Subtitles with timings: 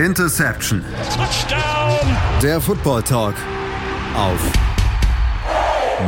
[0.00, 0.82] Interception.
[1.14, 2.16] Touchdown.
[2.42, 3.34] Der Football Talk
[4.16, 4.40] auf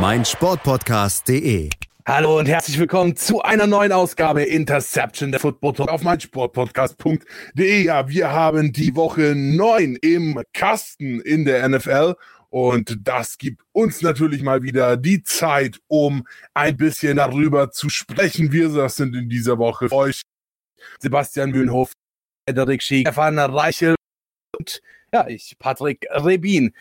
[0.01, 1.69] meinsportpodcast.de.
[2.07, 7.83] Hallo und herzlich willkommen zu einer neuen Ausgabe Interception der Football Talk auf meinsportpodcast.de.
[7.83, 12.15] Ja, wir haben die Woche 9 im Kasten in der NFL
[12.49, 16.25] und das gibt uns natürlich mal wieder die Zeit, um
[16.55, 18.51] ein bisschen darüber zu sprechen.
[18.51, 20.23] Wir das sind in dieser Woche für euch
[20.99, 21.93] Sebastian Mühlenhof,
[22.47, 23.95] Frederik Schick, Stefan Reichel
[24.57, 24.81] und
[25.13, 26.73] ja, ich, Patrick Rebin.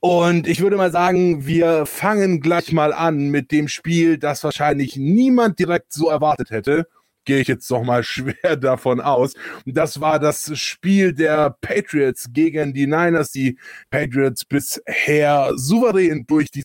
[0.00, 4.96] Und ich würde mal sagen, wir fangen gleich mal an mit dem Spiel, das wahrscheinlich
[4.96, 6.88] niemand direkt so erwartet hätte.
[7.24, 9.34] Gehe ich jetzt doch mal schwer davon aus.
[9.64, 13.32] Das war das Spiel der Patriots gegen die Niners.
[13.32, 13.58] Die
[13.90, 16.62] Patriots bisher souverän durch die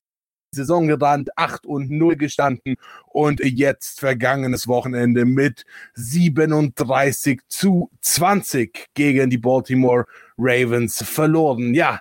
[0.55, 2.75] Saison gerannt, 8 und 0 gestanden
[3.07, 10.05] und jetzt vergangenes Wochenende mit 37 zu 20 gegen die Baltimore
[10.38, 11.73] Ravens verloren.
[11.73, 11.99] Ja,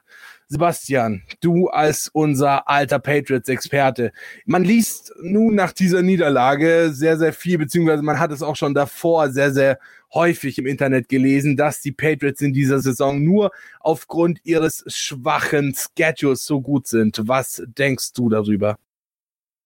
[0.53, 4.13] Sebastian, du als unser alter Patriots-Experte,
[4.45, 8.75] man liest nun nach dieser Niederlage sehr, sehr viel, beziehungsweise man hat es auch schon
[8.75, 9.79] davor sehr, sehr
[10.15, 16.45] häufig im Internet gelesen, dass die Patriots in dieser Saison nur aufgrund ihres schwachen Schedules
[16.45, 17.21] so gut sind.
[17.27, 18.77] Was denkst du darüber?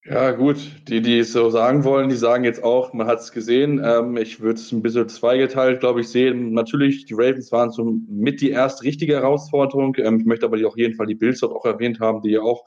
[0.09, 0.59] Ja, gut.
[0.87, 3.81] Die, die es so sagen wollen, die sagen jetzt auch, man hat es gesehen.
[3.85, 6.53] Ähm, ich würde es ein bisschen zweigeteilt, glaube ich, sehen.
[6.53, 9.97] Natürlich, die Ravens waren so mit die erste richtige Herausforderung.
[9.99, 12.41] Ähm, ich möchte aber auf jeden Fall die Bills dort auch erwähnt haben, die ja
[12.41, 12.65] auch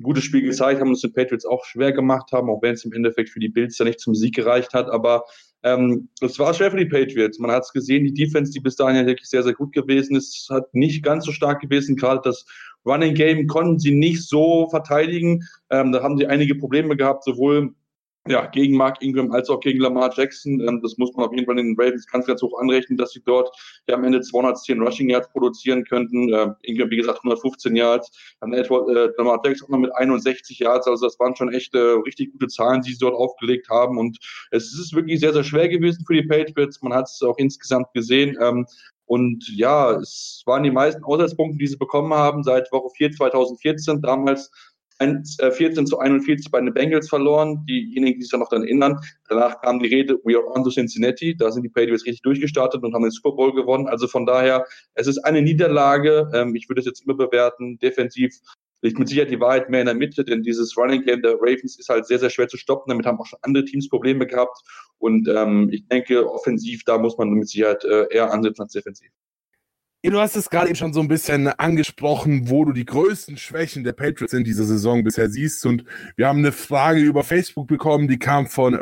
[0.00, 2.74] ein gutes Spiel gezeigt haben und es den Patriots auch schwer gemacht haben, auch wenn
[2.74, 4.90] es im Endeffekt für die Bills ja nicht zum Sieg gereicht hat.
[4.90, 5.26] Aber
[5.62, 7.38] ähm, es war schwer für die Patriots.
[7.38, 10.16] Man hat es gesehen, die Defense, die bis dahin ja wirklich sehr, sehr gut gewesen
[10.16, 11.96] ist, hat nicht ganz so stark gewesen.
[11.96, 12.46] Gerade das
[12.86, 15.42] Running Game konnten sie nicht so verteidigen.
[15.70, 17.74] Ähm, da haben sie einige Probleme gehabt, sowohl
[18.28, 20.60] ja, gegen Mark Ingram als auch gegen Lamar Jackson.
[20.60, 23.22] Ähm, das muss man auf jeden Fall den Ravens ganz, ganz hoch anrechnen, dass sie
[23.24, 23.50] dort
[23.88, 26.32] ja am Ende 210 Rushing Yards produzieren könnten.
[26.32, 28.36] Ähm, Ingram, wie gesagt, 115 Yards.
[28.40, 30.86] Dann Edward, äh, Lamar Jackson auch noch mit 61 Yards.
[30.86, 33.96] Also das waren schon echt äh, richtig gute Zahlen, die sie dort aufgelegt haben.
[33.96, 34.18] Und
[34.50, 36.82] es ist wirklich sehr, sehr schwer gewesen für die Patriots.
[36.82, 38.36] Man hat es auch insgesamt gesehen.
[38.40, 38.66] Ähm,
[39.10, 44.00] und ja, es waren die meisten Auswärtspunkte, die sie bekommen haben seit Woche 4 2014.
[44.02, 44.52] Damals
[45.00, 47.64] 14 äh, zu 41 bei den Bengals verloren.
[47.68, 48.98] Diejenigen, die sich da noch daran erinnern.
[49.28, 51.36] Danach kam die Rede, we are on to Cincinnati.
[51.36, 53.88] Da sind die Patriots richtig durchgestartet und haben den Super Bowl gewonnen.
[53.88, 56.30] Also von daher, es ist eine Niederlage.
[56.34, 57.78] Ähm, ich würde es jetzt immer bewerten.
[57.78, 58.34] Defensiv
[58.82, 61.78] liegt mit Sicherheit die Wahrheit mehr in der Mitte, denn dieses Running Game der Ravens
[61.78, 62.90] ist halt sehr, sehr schwer zu stoppen.
[62.90, 64.58] Damit haben auch schon andere Teams Probleme gehabt.
[64.98, 69.10] Und ähm, ich denke, offensiv, da muss man mit Sicherheit äh, eher ansetzen als defensiv.
[70.02, 73.84] Du hast es gerade eben schon so ein bisschen angesprochen, wo du die größten Schwächen
[73.84, 75.66] der Patriots in dieser Saison bisher siehst.
[75.66, 75.84] Und
[76.16, 78.74] wir haben eine Frage über Facebook bekommen, die kam von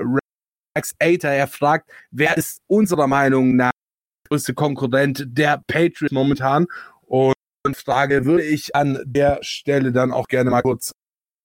[0.77, 1.31] Rex Ater.
[1.31, 6.67] Er fragt, wer ist unserer Meinung nach der größte Konkurrent der Patriots momentan?
[7.07, 7.35] Und
[7.75, 10.93] Frage würde ich an der Stelle dann auch gerne mal kurz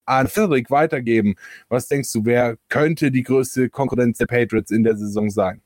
[0.06, 1.36] an Frederik weitergeben.
[1.68, 5.64] Was denkst du, wer könnte die größte Konkurrenz der Patriots in der Saison sein?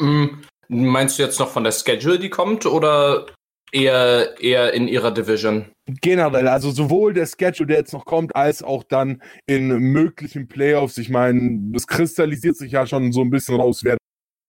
[0.00, 3.26] Mm, meinst du jetzt noch von der Schedule, die kommt, oder
[3.72, 5.66] eher, eher in ihrer Division?
[6.00, 10.98] Generell, also sowohl der Schedule, der jetzt noch kommt, als auch dann in möglichen Playoffs.
[10.98, 13.96] Ich meine, das kristallisiert sich ja schon so ein bisschen raus, wer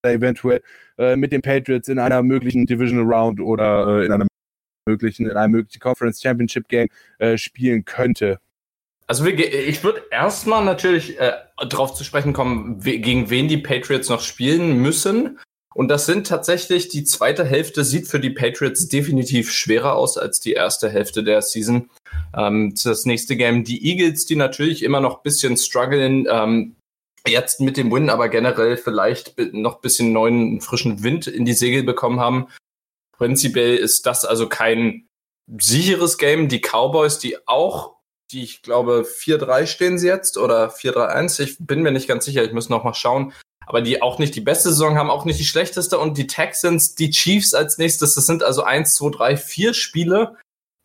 [0.03, 0.61] eventuell
[0.97, 4.27] äh, mit den Patriots in einer möglichen Divisional Round oder äh, in einer
[4.87, 6.87] möglichen, in einem möglichen Conference Championship Game
[7.19, 8.39] äh, spielen könnte.
[9.07, 11.33] Also ich würde erstmal natürlich äh,
[11.67, 15.39] darauf zu sprechen kommen, gegen wen die Patriots noch spielen müssen.
[15.79, 20.41] Und das sind tatsächlich, die zweite Hälfte sieht für die Patriots definitiv schwerer aus als
[20.41, 21.89] die erste Hälfte der Season.
[22.35, 26.75] Ähm, das nächste Game, die Eagles, die natürlich immer noch ein bisschen strugglen, ähm,
[27.25, 31.53] jetzt mit dem Win, aber generell vielleicht noch ein bisschen neuen, frischen Wind in die
[31.53, 32.49] Segel bekommen haben.
[33.17, 35.07] Prinzipiell ist das also kein
[35.61, 36.49] sicheres Game.
[36.49, 37.95] Die Cowboys, die auch,
[38.33, 42.43] die ich glaube 4-3 stehen sie jetzt oder 4-3-1, ich bin mir nicht ganz sicher,
[42.43, 43.31] ich muss noch mal schauen,
[43.69, 46.95] aber die auch nicht die beste Saison haben, auch nicht die schlechteste und die Texans,
[46.95, 50.37] die Chiefs als nächstes, das sind also 1, 2, 3, 4 Spiele,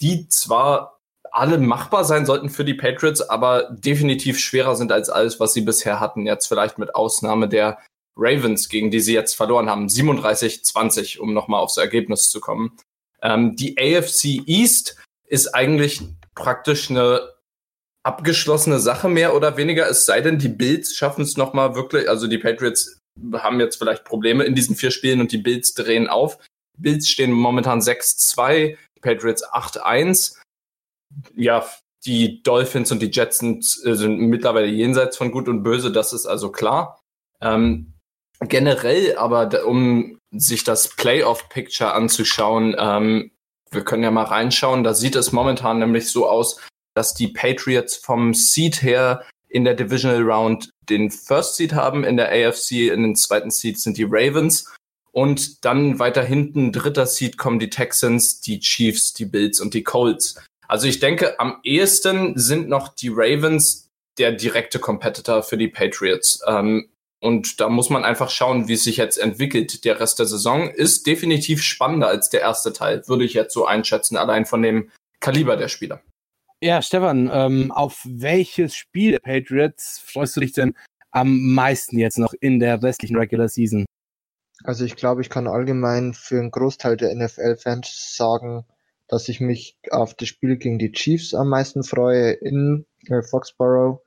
[0.03, 1.01] die zwar
[1.33, 5.63] alle machbar sein sollten für die Patriots, aber definitiv schwerer sind als alles, was sie
[5.63, 6.27] bisher hatten.
[6.27, 7.79] Jetzt vielleicht mit Ausnahme der
[8.17, 12.77] Ravens, gegen die sie jetzt verloren haben, 37-20, um nochmal aufs Ergebnis zu kommen.
[13.23, 16.03] Ähm, die AFC East ist eigentlich
[16.35, 17.34] praktisch eine
[18.05, 22.27] abgeschlossene Sache mehr oder weniger, es sei denn, die Bills schaffen es nochmal wirklich, also
[22.27, 23.01] die Patriots
[23.33, 26.39] haben jetzt vielleicht Probleme in diesen vier Spielen und die Bills drehen auf.
[26.79, 30.37] Bills stehen momentan 6-2, Patriots 8-1.
[31.35, 31.65] Ja,
[32.05, 36.13] die Dolphins und die Jets sind, äh, sind mittlerweile jenseits von Gut und Böse, das
[36.13, 37.01] ist also klar.
[37.41, 37.95] Ähm,
[38.41, 42.75] generell, aber um sich das Playoff-Picture anzuschauen.
[42.79, 43.31] Ähm,
[43.71, 44.85] wir können ja mal reinschauen.
[44.85, 46.61] Da sieht es momentan nämlich so aus,
[46.95, 52.17] dass die Patriots vom Seed her in der Divisional Round den First Seed haben, in
[52.17, 54.73] der AFC in den zweiten Seed sind die Ravens
[55.13, 59.85] und dann weiter hinten dritter Seed kommen die Texans, die Chiefs, die Bills und die
[59.85, 60.43] Colts.
[60.67, 66.41] Also ich denke, am ehesten sind noch die Ravens der direkte Competitor für die Patriots.
[66.47, 66.89] Ähm,
[67.21, 69.85] und da muss man einfach schauen, wie es sich jetzt entwickelt.
[69.85, 73.67] Der Rest der Saison ist definitiv spannender als der erste Teil, würde ich jetzt so
[73.67, 74.91] einschätzen, allein von dem
[75.21, 76.03] Kaliber der Spieler.
[76.65, 80.73] Ja, Stefan, ähm, auf welches Spiel der Patriots freust du dich denn
[81.11, 83.85] am meisten jetzt noch in der restlichen Regular Season?
[84.65, 88.65] Also ich glaube, ich kann allgemein für einen Großteil der NFL-Fans sagen,
[89.09, 94.01] dass ich mich auf das Spiel gegen die Chiefs am meisten freue in äh, Foxborough.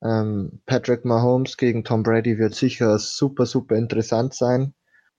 [0.00, 4.72] Ähm, Patrick Mahomes gegen Tom Brady wird sicher super, super interessant sein.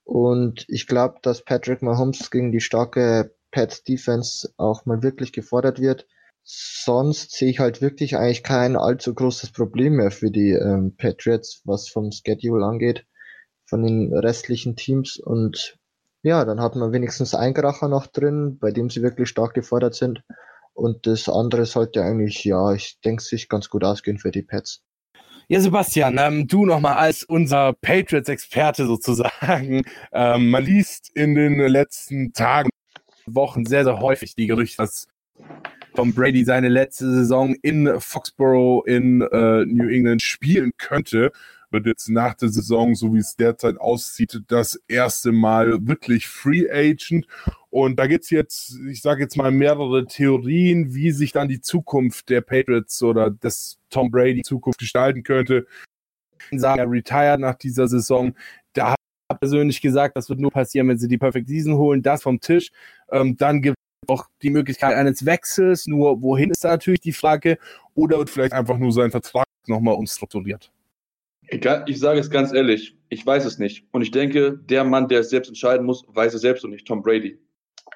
[0.05, 5.81] Und ich glaube, dass Patrick Mahomes gegen die starke Pats Defense auch mal wirklich gefordert
[5.81, 6.07] wird.
[6.47, 11.61] Sonst sehe ich halt wirklich eigentlich kein allzu großes Problem mehr für die ähm, Patriots,
[11.65, 13.07] was vom Schedule angeht,
[13.65, 15.17] von den restlichen Teams.
[15.17, 15.79] Und
[16.21, 19.95] ja, dann hat man wenigstens einen Kracher noch drin, bei dem sie wirklich stark gefordert
[19.95, 20.21] sind.
[20.75, 24.83] Und das andere sollte eigentlich, ja, ich denke, sich ganz gut ausgehen für die Pets.
[25.47, 29.81] Ja, Sebastian, ähm, du nochmal als unser Patriots-Experte sozusagen.
[30.11, 32.69] Ähm, man liest in den letzten Tagen,
[33.25, 35.07] Wochen sehr, sehr häufig die Gerüchte, dass
[35.95, 41.31] Tom Brady seine letzte Saison in Foxborough in äh, New England spielen könnte
[41.75, 46.69] wird jetzt nach der Saison, so wie es derzeit aussieht, das erste Mal wirklich Free
[46.71, 47.27] Agent.
[47.69, 51.61] Und da gibt es jetzt, ich sage jetzt mal, mehrere Theorien, wie sich dann die
[51.61, 55.67] Zukunft der Patriots oder des Tom Brady Zukunft gestalten könnte.
[56.51, 58.33] Sagen, er retired nach dieser Saison.
[58.73, 58.97] Da hat
[59.29, 62.39] er persönlich gesagt, das wird nur passieren, wenn sie die Perfect Season holen, das vom
[62.39, 62.71] Tisch.
[63.11, 63.75] Ähm, dann gibt
[64.09, 67.57] auch die Möglichkeit eines Wechsels, nur wohin ist da natürlich die Frage,
[67.93, 70.71] oder wird vielleicht einfach nur sein Vertrag nochmal umstrukturiert.
[71.49, 73.85] Ich sage es ganz ehrlich, ich weiß es nicht.
[73.91, 76.87] Und ich denke, der Mann, der es selbst entscheiden muss, weiß es selbst und nicht
[76.87, 77.37] Tom Brady.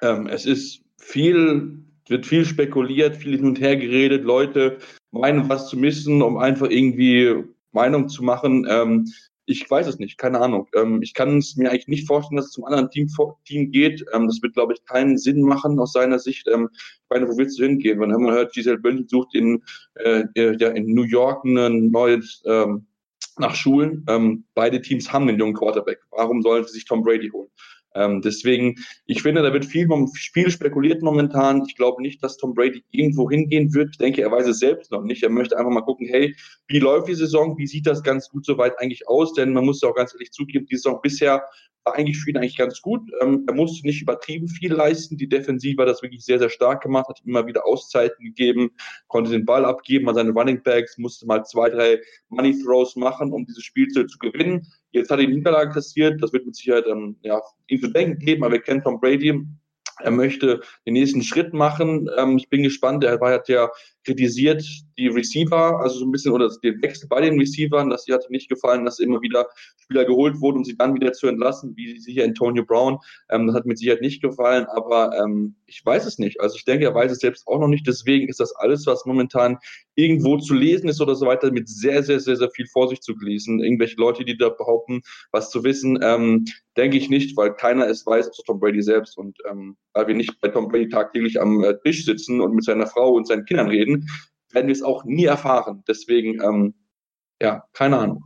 [0.02, 4.24] Ähm, es ist viel, wird viel spekuliert, viel hin und her geredet.
[4.24, 4.78] Leute
[5.10, 8.66] meinen, was zu missen, um einfach irgendwie Meinung zu machen.
[8.70, 9.06] Ähm,
[9.50, 10.68] ich weiß es nicht, keine Ahnung.
[10.74, 13.08] Ähm, ich kann es mir eigentlich nicht vorstellen, dass es zum anderen Team,
[13.44, 14.04] Team geht.
[14.12, 16.48] Ähm, das wird, glaube ich, keinen Sinn machen aus seiner Sicht.
[16.48, 18.00] Ähm, ich meine, wo willst du hingehen?
[18.00, 19.62] Wenn man hört, Giselle Bündchen sucht in,
[19.94, 22.86] äh, ja, in New York ein neues ähm,
[23.38, 24.04] nach Schulen.
[24.08, 26.00] Ähm, beide Teams haben einen jungen Quarterback.
[26.10, 27.50] Warum sollen sie sich Tom Brady holen?
[27.94, 28.76] Ähm, deswegen,
[29.06, 31.64] ich finde, da wird viel vom Spiel spekuliert momentan.
[31.66, 33.90] Ich glaube nicht, dass Tom Brady irgendwo hingehen wird.
[33.92, 35.22] Ich denke, er weiß es selbst noch nicht.
[35.22, 36.34] Er möchte einfach mal gucken, hey,
[36.68, 37.58] wie läuft die Saison?
[37.58, 39.32] Wie sieht das ganz gut soweit eigentlich aus?
[39.34, 41.42] Denn man muss ja auch ganz ehrlich zugeben, die Saison bisher
[41.84, 43.10] war eigentlich für ihn eigentlich ganz gut.
[43.20, 45.16] Ähm, er musste nicht übertrieben viel leisten.
[45.16, 48.70] Die Defensive hat das wirklich sehr, sehr stark gemacht, hat ihm immer wieder Auszeiten gegeben,
[49.08, 53.32] konnte den Ball abgeben an seine Running Backs, musste mal zwei, drei Money Throws machen,
[53.32, 54.66] um dieses Spiel zu, zu gewinnen.
[54.92, 56.22] Jetzt hat er die Niederlage kassiert.
[56.22, 59.46] Das wird mit Sicherheit ähm, ja, ihm zu denken geben, aber wir kennen Tom Brady.
[60.02, 62.08] Er möchte den nächsten Schritt machen.
[62.16, 63.04] Ähm, ich bin gespannt.
[63.04, 63.70] Er war, ja
[64.04, 64.64] kritisiert
[64.98, 68.30] die Receiver, also so ein bisschen, oder den Wechsel bei den Receivern, dass sie hatte
[68.30, 69.48] nicht gefallen, dass immer wieder
[69.82, 72.98] Spieler geholt wurden, um sie dann wieder zu entlassen, wie sicher Antonio Brown.
[73.30, 76.40] Ähm, das hat mit Sicherheit nicht gefallen, aber ähm, ich weiß es nicht.
[76.40, 77.86] Also ich denke, er weiß es selbst auch noch nicht.
[77.86, 79.58] Deswegen ist das alles, was momentan
[79.94, 83.14] irgendwo zu lesen ist oder so weiter, mit sehr, sehr, sehr, sehr viel Vorsicht zu
[83.18, 83.60] lesen.
[83.62, 85.02] Irgendwelche Leute, die da behaupten,
[85.32, 86.44] was zu wissen, ähm,
[86.76, 89.18] denke ich nicht, weil keiner es weiß, außer Tom Brady selbst.
[89.18, 92.64] Und ähm, weil wir nicht bei Tom Brady tagtäglich am äh, Tisch sitzen und mit
[92.64, 94.08] seiner Frau und seinen Kindern reden,
[94.50, 95.82] werden wir es auch nie erfahren.
[95.88, 96.74] Deswegen, ähm,
[97.40, 98.24] ja, keine Ahnung.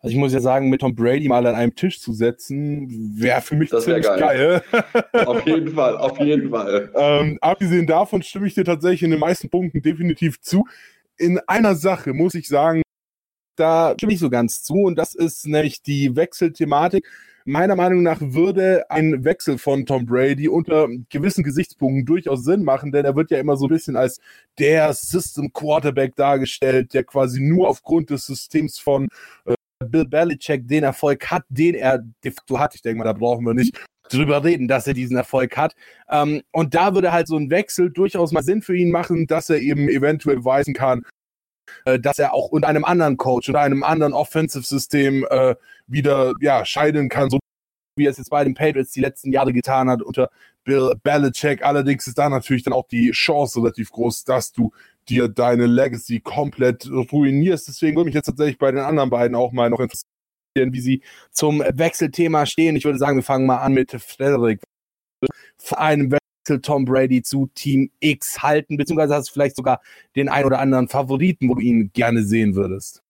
[0.00, 3.40] Also ich muss ja sagen, mit Tom Brady mal an einem Tisch zu setzen, wäre
[3.40, 4.62] für mich das ziemlich geil.
[4.72, 4.84] geil.
[5.26, 6.92] auf jeden Fall, auf jeden Fall.
[6.94, 10.64] Ähm, abgesehen davon stimme ich dir tatsächlich in den meisten Punkten definitiv zu.
[11.16, 12.82] In einer Sache muss ich sagen,
[13.56, 17.06] da stimme ich so ganz zu und das ist nämlich die Wechselthematik
[17.46, 22.90] meiner Meinung nach würde ein Wechsel von Tom Brady unter gewissen Gesichtspunkten durchaus Sinn machen,
[22.90, 24.20] denn er wird ja immer so ein bisschen als
[24.58, 29.08] der System Quarterback dargestellt, der quasi nur aufgrund des Systems von
[29.44, 29.54] äh,
[29.86, 32.74] Bill Belichick den Erfolg hat, den er de facto hat.
[32.74, 33.78] Ich denke mal, da brauchen wir nicht
[34.10, 35.74] drüber reden, dass er diesen Erfolg hat.
[36.10, 39.50] Ähm, und da würde halt so ein Wechsel durchaus mal Sinn für ihn machen, dass
[39.50, 41.04] er eben eventuell weisen kann,
[41.84, 45.54] äh, dass er auch unter einem anderen Coach oder einem anderen Offensive-System äh,
[45.86, 47.38] wieder ja, scheiden kann, so
[47.96, 50.30] wie er es jetzt bei den Patriots die letzten Jahre getan hat unter
[50.64, 51.64] Bill Belichick.
[51.64, 54.72] Allerdings ist da natürlich dann auch die Chance relativ groß, dass du
[55.08, 57.68] dir deine Legacy komplett ruinierst.
[57.68, 60.04] Deswegen würde mich jetzt tatsächlich bei den anderen beiden auch mal noch interessieren,
[60.56, 62.76] wie sie zum Wechselthema stehen.
[62.76, 64.60] Ich würde sagen, wir fangen mal an mit Frederik.
[65.58, 66.10] Vor einem
[66.54, 69.80] Tom Brady zu Team X halten, beziehungsweise hast du vielleicht sogar
[70.14, 73.02] den ein oder anderen Favoriten, wo du ihn gerne sehen würdest.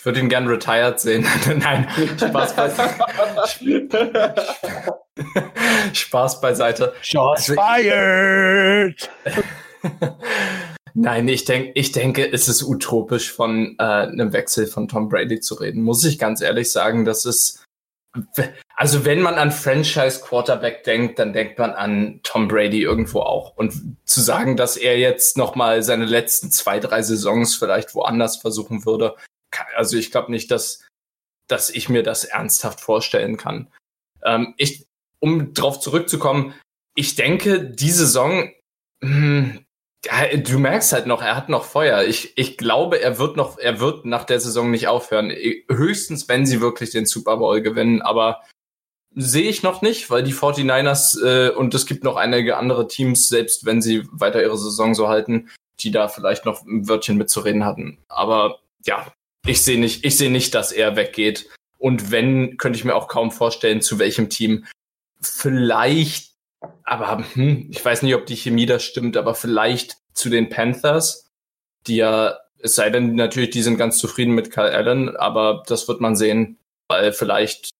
[0.00, 1.26] Ich würde ihn gern retired sehen.
[1.58, 1.86] Nein,
[2.16, 3.04] Spaß beiseite.
[5.92, 6.94] Spaß beiseite.
[7.02, 9.10] Shots also, fired!
[10.94, 15.40] Nein, ich, denk, ich denke, es ist utopisch, von äh, einem Wechsel von Tom Brady
[15.40, 15.82] zu reden.
[15.82, 17.62] Muss ich ganz ehrlich sagen, das ist.
[18.80, 23.54] Also, wenn man an Franchise Quarterback denkt, dann denkt man an Tom Brady irgendwo auch.
[23.54, 28.86] Und zu sagen, dass er jetzt nochmal seine letzten zwei, drei Saisons vielleicht woanders versuchen
[28.86, 29.16] würde,
[29.76, 30.82] also ich glaube nicht, dass,
[31.46, 33.68] dass ich mir das ernsthaft vorstellen kann.
[34.24, 34.86] Ähm, ich,
[35.18, 36.54] um darauf zurückzukommen,
[36.94, 38.50] ich denke, die Saison,
[39.04, 39.62] hm,
[40.42, 42.04] du merkst halt noch, er hat noch Feuer.
[42.04, 45.30] Ich, ich glaube, er wird noch, er wird nach der Saison nicht aufhören.
[45.68, 48.40] Höchstens, wenn sie wirklich den Super Bowl gewinnen, aber
[49.14, 53.28] sehe ich noch nicht, weil die 49ers äh, und es gibt noch einige andere Teams,
[53.28, 55.50] selbst wenn sie weiter ihre Saison so halten,
[55.80, 57.98] die da vielleicht noch ein Wörtchen mitzureden hatten.
[58.08, 59.12] Aber ja,
[59.46, 61.48] ich sehe nicht, ich sehe nicht, dass er weggeht.
[61.78, 64.66] Und wenn, könnte ich mir auch kaum vorstellen, zu welchem Team.
[65.20, 66.34] Vielleicht,
[66.84, 71.30] aber hm, ich weiß nicht, ob die Chemie da stimmt, aber vielleicht zu den Panthers,
[71.86, 75.88] die ja, es sei denn natürlich, die sind ganz zufrieden mit Kyle Allen, aber das
[75.88, 77.70] wird man sehen, weil vielleicht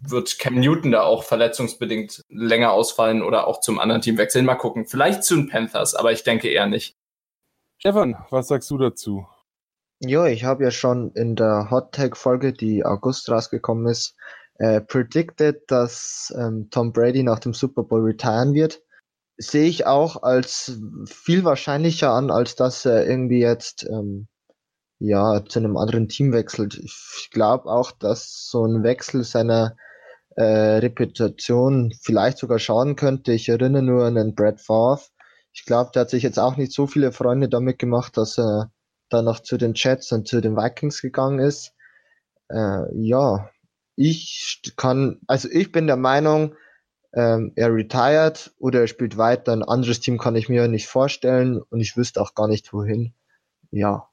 [0.00, 4.44] wird Cam Newton da auch verletzungsbedingt länger ausfallen oder auch zum anderen Team wechseln.
[4.44, 4.86] Mal gucken.
[4.86, 6.96] Vielleicht zu den Panthers, aber ich denke eher nicht.
[7.78, 9.26] Stefan, was sagst du dazu?
[10.00, 14.16] Ja, ich habe ja schon in der Hot Tag Folge, die August rausgekommen ist,
[14.54, 18.82] äh, predicted, dass ähm, Tom Brady nach dem Super Bowl retiren wird.
[19.36, 24.28] Sehe ich auch als viel wahrscheinlicher an, als dass er irgendwie jetzt ähm,
[25.00, 26.78] ja zu einem anderen Team wechselt.
[26.78, 29.76] Ich glaube auch, dass so ein Wechsel seiner
[30.36, 33.32] äh, Reputation vielleicht sogar schaden könnte.
[33.32, 35.02] Ich erinnere nur an den Brad Favre.
[35.52, 38.70] Ich glaube, der hat sich jetzt auch nicht so viele Freunde damit gemacht, dass er
[39.08, 41.74] dann noch zu den Jets und zu den Vikings gegangen ist.
[42.48, 43.50] Äh, ja,
[43.96, 46.54] ich kann, also ich bin der Meinung,
[47.12, 49.52] ähm, er retired oder er spielt weiter.
[49.52, 53.14] Ein anderes Team kann ich mir nicht vorstellen und ich wüsste auch gar nicht wohin.
[53.72, 54.09] Ja.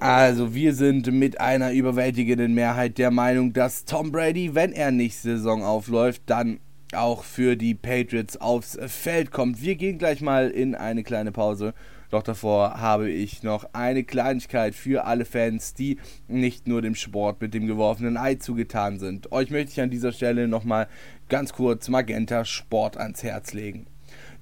[0.00, 5.16] Also wir sind mit einer überwältigenden Mehrheit der Meinung, dass Tom Brady, wenn er nicht
[5.16, 6.60] Saison aufläuft, dann
[6.92, 9.62] auch für die Patriots aufs Feld kommt.
[9.62, 11.74] Wir gehen gleich mal in eine kleine Pause
[12.14, 15.98] doch davor habe ich noch eine Kleinigkeit für alle Fans, die
[16.28, 19.32] nicht nur dem Sport mit dem geworfenen Ei zugetan sind.
[19.32, 20.86] Euch möchte ich an dieser Stelle nochmal
[21.28, 23.88] ganz kurz Magenta Sport ans Herz legen.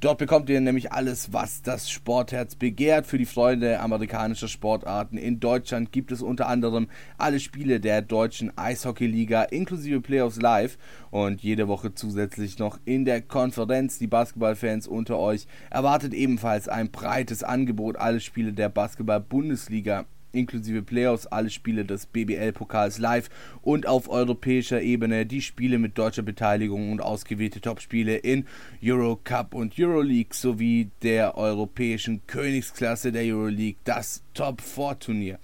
[0.03, 3.07] Dort bekommt ihr nämlich alles, was das Sportherz begehrt.
[3.07, 8.51] Für die Freunde amerikanischer Sportarten in Deutschland gibt es unter anderem alle Spiele der deutschen
[8.59, 10.77] Eishockeyliga inklusive Playoffs live
[11.13, 14.01] und jede Woche zusätzlich noch in der Konferenz.
[14.01, 17.95] Die Basketballfans unter euch erwartet ebenfalls ein breites Angebot.
[17.97, 23.29] Alle Spiele der Basketball-Bundesliga inklusive Playoffs, alle Spiele des BBL-Pokals live
[23.63, 28.47] und auf europäischer Ebene die Spiele mit deutscher Beteiligung und ausgewählte Topspiele in
[28.83, 35.39] Eurocup und Euroleague sowie der europäischen Königsklasse der Euroleague, das Top-4-Turnier.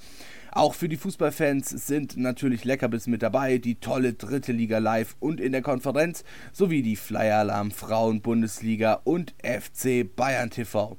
[0.51, 5.41] Auch für die Fußballfans sind natürlich Leckerbiss mit dabei, die tolle dritte Liga live und
[5.41, 10.99] in der Konferenz sowie die Flyer Alarm Frauen Bundesliga und FC Bayern TV.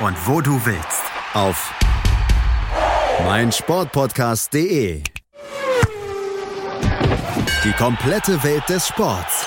[0.00, 1.02] und wo du willst.
[1.34, 1.72] Auf
[3.24, 5.02] meinsportpodcast.de.
[7.64, 9.46] Die komplette Welt des Sports.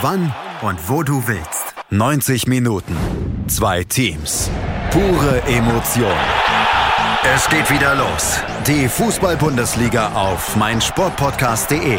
[0.00, 1.74] Wann und wo du willst.
[1.90, 2.96] 90 Minuten.
[3.48, 4.50] Zwei Teams.
[4.90, 6.16] Pure Emotion.
[7.34, 8.40] Es geht wieder los.
[8.66, 11.98] Die Fußball-Bundesliga auf meinsportpodcast.de.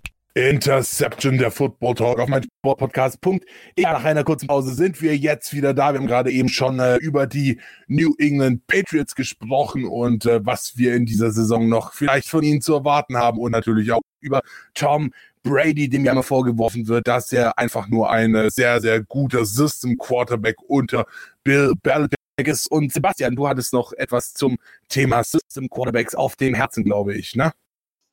[0.33, 3.41] Interception, der Football Talk auf mein Sportpodcast.de.
[3.77, 5.91] Ja, nach einer kurzen Pause sind wir jetzt wieder da.
[5.91, 10.77] Wir haben gerade eben schon äh, über die New England Patriots gesprochen und äh, was
[10.77, 14.41] wir in dieser Saison noch vielleicht von ihnen zu erwarten haben und natürlich auch über
[14.73, 15.11] Tom
[15.43, 19.45] Brady, dem ja immer vorgeworfen wird, dass er einfach nur ein äh, sehr, sehr guter
[19.45, 21.05] System Quarterback unter
[21.43, 22.67] Bill Belichick ist.
[22.71, 24.57] Und Sebastian, du hattest noch etwas zum
[24.87, 27.51] Thema System Quarterbacks auf dem Herzen, glaube ich, ne?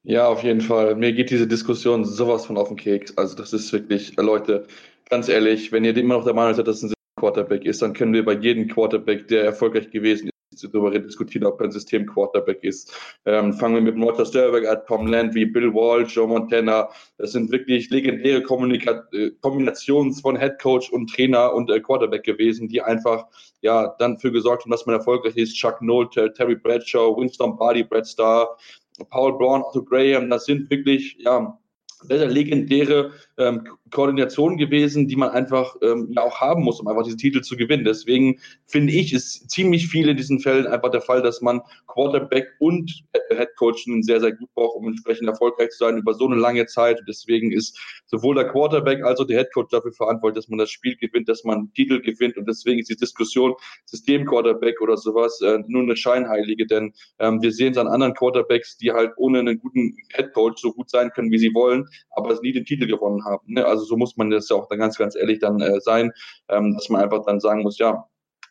[0.04, 0.94] Ja, auf jeden Fall.
[0.94, 3.16] Mir geht diese Diskussion sowas von auf den Keks.
[3.18, 4.66] Also das ist wirklich, äh, Leute,
[5.10, 8.12] ganz ehrlich, wenn ihr immer noch der Meinung seid, dass ein Quarterback ist, dann können
[8.12, 12.92] wir bei jedem Quarterback, der erfolgreich gewesen ist, darüber diskutieren, ob er ein System-Quarterback ist.
[13.26, 16.88] Ähm, fangen wir mit Roger Sturberg an, Tom Landry, Bill Walsh, Joe Montana.
[17.18, 22.24] Das sind wirklich legendäre Kommunika äh, Kombinationen von Head Coach und Trainer und äh, Quarterback
[22.24, 23.26] gewesen, die einfach
[23.60, 25.54] ja dann für gesorgt haben, dass man erfolgreich ist.
[25.54, 28.56] Chuck Nolte, Terry Bradshaw, Winston Barty, Brad Starr,
[29.04, 31.58] Paul Brown, Otto Graham, das sind wirklich, ja,
[32.02, 36.88] sehr, sehr legendäre ähm, Koordination gewesen, die man einfach ähm, ja auch haben muss, um
[36.88, 37.84] einfach diesen Titel zu gewinnen.
[37.84, 42.48] Deswegen finde ich, ist ziemlich viel in diesen Fällen einfach der Fall, dass man Quarterback
[42.58, 46.36] und Head Coach sehr, sehr gut braucht, um entsprechend erfolgreich zu sein über so eine
[46.36, 47.00] lange Zeit.
[47.08, 50.70] Deswegen ist sowohl der Quarterback als auch der Head Coach dafür verantwortlich, dass man das
[50.70, 52.36] Spiel gewinnt, dass man Titel gewinnt.
[52.36, 53.54] Und deswegen ist die Diskussion
[53.86, 58.14] System Quarterback oder sowas äh, nur eine Scheinheilige, denn ähm, wir sehen es an anderen
[58.14, 61.87] Quarterbacks, die halt ohne einen guten Head Coach so gut sein können, wie sie wollen,
[62.10, 63.52] aber nie den Titel gewonnen haben.
[63.52, 63.64] Ne?
[63.64, 66.12] Also so muss man das ja auch dann ganz, ganz ehrlich dann äh, sein,
[66.48, 68.04] ähm, dass man einfach dann sagen muss, ja,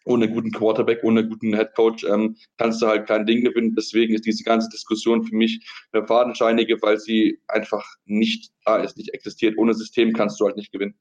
[0.07, 3.75] ohne guten Quarterback, ohne guten Headcoach ähm, kannst du halt kein Ding gewinnen.
[3.75, 8.97] Deswegen ist diese ganze Diskussion für mich eine fadenscheinige, weil sie einfach nicht da ist,
[8.97, 9.57] nicht existiert.
[9.57, 10.95] Ohne System kannst du halt nicht gewinnen.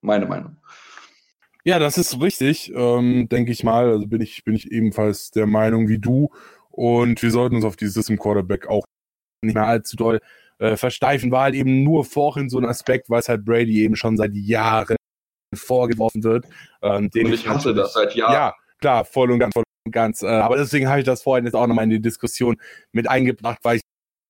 [0.00, 0.56] Meine Meinung.
[1.64, 3.88] Ja, das ist richtig, ähm, denke ich mal.
[3.88, 6.30] Also bin ich, bin ich ebenfalls der Meinung wie du.
[6.70, 8.84] Und wir sollten uns auf dieses System Quarterback auch
[9.42, 10.20] nicht mehr allzu doll
[10.58, 13.96] äh, versteifen, war halt eben nur vorhin so ein Aspekt, weil es halt Brady eben
[13.96, 14.96] schon seit Jahren
[15.54, 16.46] vorgeworfen wird.
[16.82, 18.32] Ähm, und ich hasse das seit Jahren.
[18.32, 20.22] Ja, klar, voll und ganz, voll und ganz.
[20.22, 22.56] Äh, aber deswegen habe ich das vorhin jetzt auch nochmal in die Diskussion
[22.92, 23.82] mit eingebracht, weil ich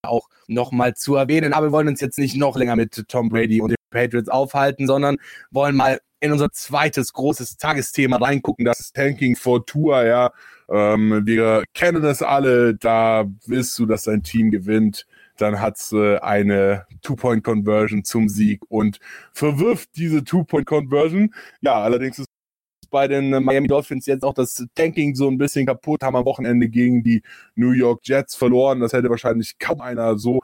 [0.02, 1.52] auch nochmal zu erwähnen.
[1.52, 4.86] Aber wir wollen uns jetzt nicht noch länger mit Tom Brady und den Patriots aufhalten,
[4.86, 5.16] sondern
[5.50, 10.32] wollen mal in unser zweites großes Tagesthema reingucken, das ist Tanking for Tour, ja.
[10.70, 15.06] Ähm, wir kennen das alle, da willst du, dass dein Team gewinnt
[15.36, 18.98] dann hat sie eine Two-Point-Conversion zum Sieg und
[19.32, 21.34] verwirft diese Two-Point-Conversion.
[21.60, 22.28] Ja, allerdings ist
[22.90, 26.68] bei den Miami Dolphins jetzt auch das Tanking so ein bisschen kaputt, haben am Wochenende
[26.68, 27.22] gegen die
[27.56, 28.80] New York Jets verloren.
[28.80, 30.40] Das hätte wahrscheinlich kaum einer so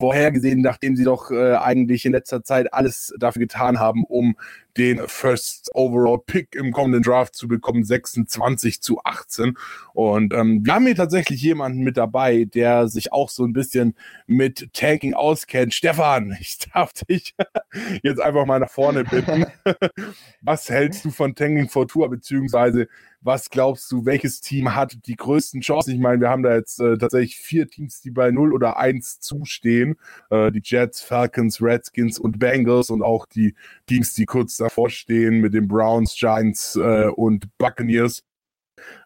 [0.00, 4.36] vorhergesehen, nachdem sie doch äh, eigentlich in letzter Zeit alles dafür getan haben, um
[4.78, 9.56] den First Overall Pick im kommenden Draft zu bekommen, 26 zu 18.
[9.92, 13.96] Und ähm, wir haben hier tatsächlich jemanden mit dabei, der sich auch so ein bisschen
[14.26, 15.74] mit Tanking auskennt.
[15.74, 17.34] Stefan, ich darf dich
[18.02, 19.46] jetzt einfach mal nach vorne bitten.
[20.40, 22.88] Was hältst du von Tanking for Tour, beziehungsweise
[23.20, 25.92] was glaubst du, welches Team hat die größten Chancen?
[25.92, 29.20] Ich meine, wir haben da jetzt äh, tatsächlich vier Teams, die bei 0 oder 1
[29.20, 29.96] zustehen.
[30.30, 33.54] Äh, die Jets, Falcons, Redskins und Bengals und auch die
[33.86, 38.22] Teams, die kurz davor stehen mit den Browns, Giants äh, und Buccaneers,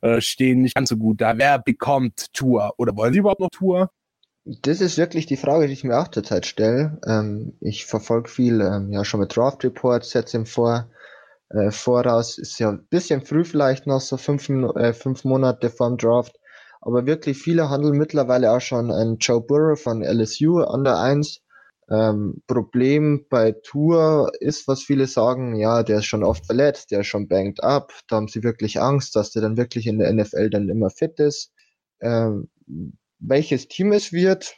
[0.02, 1.36] äh, stehen nicht ganz so gut da.
[1.36, 2.74] Wer bekommt Tour?
[2.78, 3.90] Oder wollen sie überhaupt noch Tour?
[4.44, 6.98] Das ist wirklich die Frage, die ich mir auch zurzeit stelle.
[7.06, 10.90] Ähm, ich verfolge viel, ähm, ja, schon mit Draft Reports, setze im Vor,
[11.50, 12.38] äh, Voraus.
[12.38, 16.38] Ist ja ein bisschen früh vielleicht noch, so fünf, äh, fünf Monate vorm Draft.
[16.80, 21.41] Aber wirklich viele handeln mittlerweile auch schon einen Joe Burrow von LSU an der Eins.
[21.92, 27.00] Ähm, Problem bei Tour ist, was viele sagen, ja, der ist schon oft verletzt, der
[27.00, 27.92] ist schon banked up.
[28.08, 31.20] Da haben sie wirklich Angst, dass der dann wirklich in der NFL dann immer fit
[31.20, 31.52] ist.
[32.00, 32.48] Ähm,
[33.18, 34.54] welches Team es wird,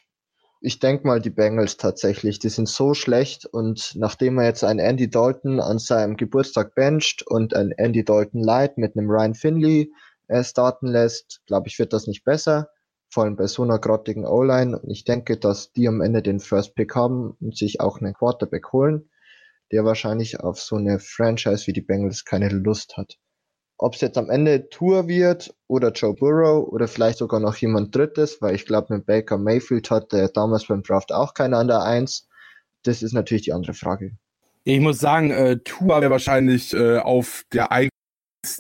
[0.61, 2.39] ich denke mal die Bengals tatsächlich.
[2.39, 7.23] Die sind so schlecht und nachdem er jetzt einen Andy Dalton an seinem Geburtstag bencht
[7.27, 9.93] und ein Andy Dalton Light mit einem Ryan Finley
[10.29, 12.71] äh, starten lässt, glaube ich, wird das nicht besser.
[13.11, 14.79] Vor allem bei so einer grottigen O-Line.
[14.79, 18.15] Und ich denke, dass die am Ende den First Pick haben und sich auch einen
[18.15, 19.11] Quarterback holen,
[19.73, 23.19] der wahrscheinlich auf so eine Franchise wie die Bengals keine Lust hat.
[23.77, 27.95] Ob es jetzt am Ende Tour wird oder Joe Burrow oder vielleicht sogar noch jemand
[27.95, 31.69] Drittes, weil ich glaube, mit Baker Mayfield hatte er damals beim Draft auch keiner an
[31.69, 32.29] der Eins.
[32.85, 34.17] Das ist natürlich die andere Frage.
[34.63, 37.91] Ich muss sagen, äh, Tua wäre wahrscheinlich äh, auf der Eins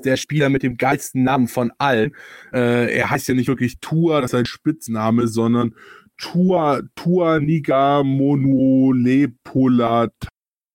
[0.05, 2.15] der Spieler mit dem geilsten Namen von allen.
[2.53, 5.75] Äh, er heißt ja nicht wirklich Tua, das ist ein Spitzname, sondern
[6.17, 10.09] Tua, Tua Niga Monolepola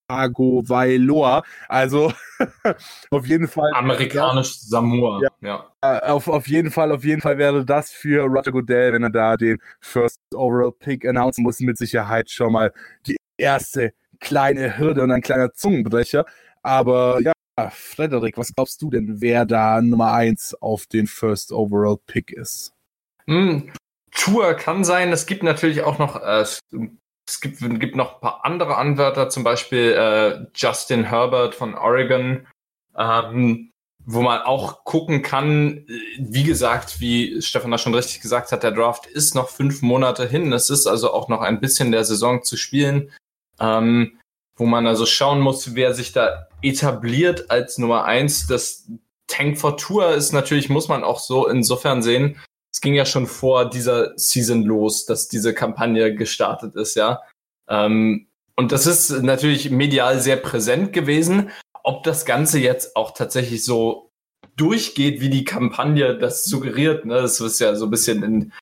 [0.10, 1.44] Chicago Vailoa.
[1.68, 2.12] Also
[3.12, 3.72] auf jeden Fall.
[3.76, 5.22] Amerikanisch Samoa.
[5.22, 5.30] Ja.
[5.42, 5.66] ja.
[5.82, 9.12] Äh, auf, auf jeden Fall, auf jeden Fall wäre das für Roger Goodell, wenn er
[9.12, 12.74] da den First Overall Pick announcen muss, mit Sicherheit schon mal
[13.06, 16.26] die erste kleine Hürde und ein kleiner Zungenbrecher.
[16.62, 17.32] Aber ja,
[17.72, 22.74] Frederik, was glaubst du denn, wer da Nummer 1 auf den First Overall Pick ist?
[23.28, 23.72] Hm,
[24.12, 25.12] Tour kann sein.
[25.12, 26.46] Es gibt natürlich auch noch äh,
[27.30, 32.48] es gibt, gibt noch ein paar andere Anwärter, zum Beispiel äh, Justin Herbert von Oregon,
[32.98, 33.72] ähm,
[34.04, 35.86] wo man auch gucken kann,
[36.18, 40.28] wie gesagt, wie Stefan da schon richtig gesagt hat, der Draft ist noch fünf Monate
[40.28, 40.52] hin.
[40.52, 43.12] Es ist also auch noch ein bisschen der Saison zu spielen,
[43.60, 44.20] ähm,
[44.56, 48.48] wo man also schauen muss, wer sich da etabliert als Nummer eins.
[48.48, 48.88] Das
[49.28, 52.40] Tank for Tour ist natürlich, muss man auch so insofern sehen,
[52.72, 57.22] es ging ja schon vor dieser Season los, dass diese Kampagne gestartet ist, ja.
[57.68, 61.52] Ähm, und das ist natürlich medial sehr präsent gewesen.
[61.84, 64.12] Ob das Ganze jetzt auch tatsächlich so
[64.58, 68.54] durchgeht, wie die Kampagne das suggeriert, ne, das ist ja so ein bisschen in,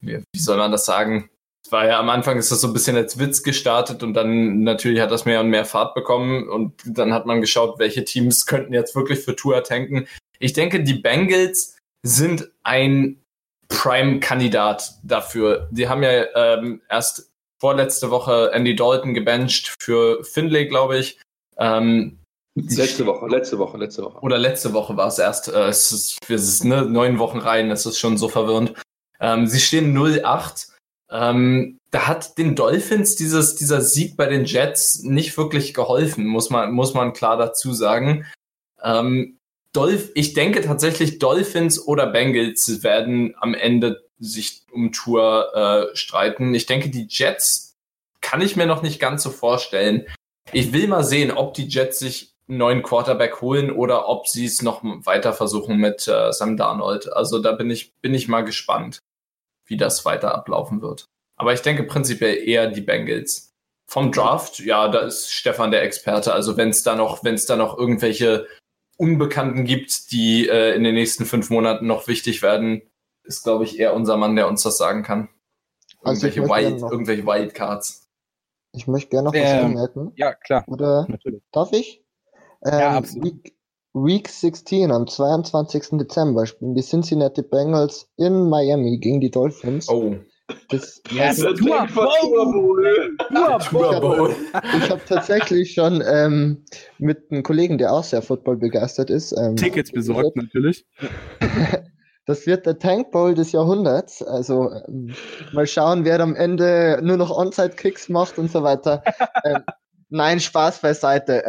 [0.00, 1.30] wie, wie soll man das sagen?
[1.68, 4.62] Es war ja am Anfang ist das so ein bisschen als Witz gestartet und dann
[4.62, 8.46] natürlich hat das mehr und mehr Fahrt bekommen und dann hat man geschaut, welche Teams
[8.46, 10.08] könnten jetzt wirklich für Tour tanken.
[10.38, 13.22] Ich denke, die Bengals sind ein
[13.68, 15.68] Prime-Kandidat dafür.
[15.70, 21.20] Die haben ja ähm, erst vorletzte Woche Andy Dalton gebencht für Finlay, glaube ich.
[21.58, 22.18] Ähm,
[22.54, 24.20] letzte Woche, letzte Woche, letzte Woche.
[24.20, 25.48] Oder letzte Woche war es erst.
[25.48, 28.72] Äh, es ist, es ist ne, neun Wochen rein, es ist schon so verwirrend.
[29.20, 30.77] Ähm, sie stehen 0-8.
[31.10, 36.50] Ähm, da hat den Dolphins dieses, dieser Sieg bei den Jets nicht wirklich geholfen, muss
[36.50, 38.26] man, muss man klar dazu sagen.
[38.82, 39.38] Ähm,
[39.72, 46.54] Dolph ich denke tatsächlich, Dolphins oder Bengals werden am Ende sich um Tour äh, streiten.
[46.54, 47.76] Ich denke, die Jets
[48.20, 50.06] kann ich mir noch nicht ganz so vorstellen.
[50.52, 54.46] Ich will mal sehen, ob die Jets sich einen neuen Quarterback holen oder ob sie
[54.46, 57.12] es noch weiter versuchen mit äh, Sam Darnold.
[57.12, 59.00] Also da bin ich, bin ich mal gespannt,
[59.68, 61.06] wie das weiter ablaufen wird.
[61.36, 63.54] Aber ich denke prinzipiell eher die Bengals.
[63.86, 66.32] Vom Draft, ja, da ist Stefan der Experte.
[66.34, 68.46] Also wenn es da noch, wenn es da noch irgendwelche
[68.96, 72.82] Unbekannten gibt, die äh, in den nächsten fünf Monaten noch wichtig werden,
[73.22, 75.28] ist, glaube ich, eher unser Mann, der uns das sagen kann.
[76.02, 78.08] Also irgendwelche, Wild, noch, irgendwelche Wildcards.
[78.72, 80.12] Ich möchte gerne noch was ähm, anmerken.
[80.16, 80.64] Ja, klar.
[80.66, 81.42] Oder Natürlich.
[81.52, 82.04] darf ich?
[82.64, 83.24] Ähm, ja, absolut.
[83.24, 83.57] Week,
[84.04, 85.98] Week 16 am 22.
[85.98, 89.88] Dezember spielen die Cincinnati Bengals in Miami gegen die Dolphins.
[89.88, 90.16] Oh.
[90.70, 91.86] Das yes, Tour
[94.00, 94.34] Bowl.
[94.78, 96.64] Ich habe tatsächlich schon ähm,
[96.98, 100.86] mit einem Kollegen, der auch sehr Football begeistert ist, ähm, Tickets besorgt natürlich.
[102.28, 104.22] Das wird der Tank Bowl des Jahrhunderts.
[104.22, 105.14] Also ähm,
[105.54, 109.02] mal schauen, wer am Ende nur noch Onside-Kicks macht und so weiter.
[109.46, 109.62] ähm,
[110.10, 111.42] nein, Spaß beiseite.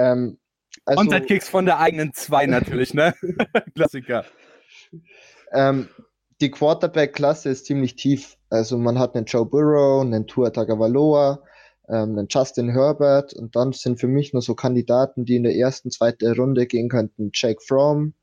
[0.89, 3.13] Also, Onside-Kicks von der eigenen zwei natürlich, ne?
[3.75, 4.25] Klassiker.
[5.51, 5.87] Ähm,
[6.41, 8.37] die Quarterback-Klasse ist ziemlich tief.
[8.49, 11.43] Also man hat einen Joe Burrow, einen Tua Tagovailoa,
[11.89, 15.55] ähm, einen Justin Herbert und dann sind für mich nur so Kandidaten, die in der
[15.55, 17.29] ersten, zweiten Runde gehen könnten.
[17.35, 18.13] Jake Fromm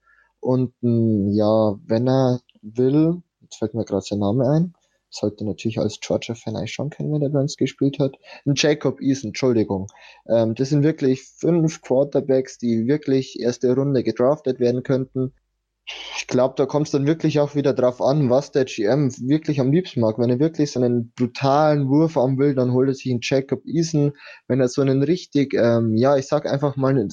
[0.41, 4.75] und ein, ja, wenn er will, jetzt fällt mir gerade sein Name ein,
[5.11, 8.17] sollte natürlich als Georgia-Fan eigentlich schon kennen, wenn er bei uns gespielt hat.
[8.45, 9.87] Ein Jacob Eason, Entschuldigung.
[10.29, 15.33] Ähm, das sind wirklich fünf Quarterbacks, die wirklich erste Runde gedraftet werden könnten
[16.19, 19.61] Ich glaube, da kommt es dann wirklich auch wieder drauf an, was der GM wirklich
[19.61, 20.19] am liebsten mag.
[20.19, 23.65] Wenn er wirklich so einen brutalen Wurf haben will, dann holt er sich einen Jacob
[23.67, 24.13] Eason.
[24.49, 27.11] Wenn er so einen richtig, ähm, ja, ich sag einfach mal einen,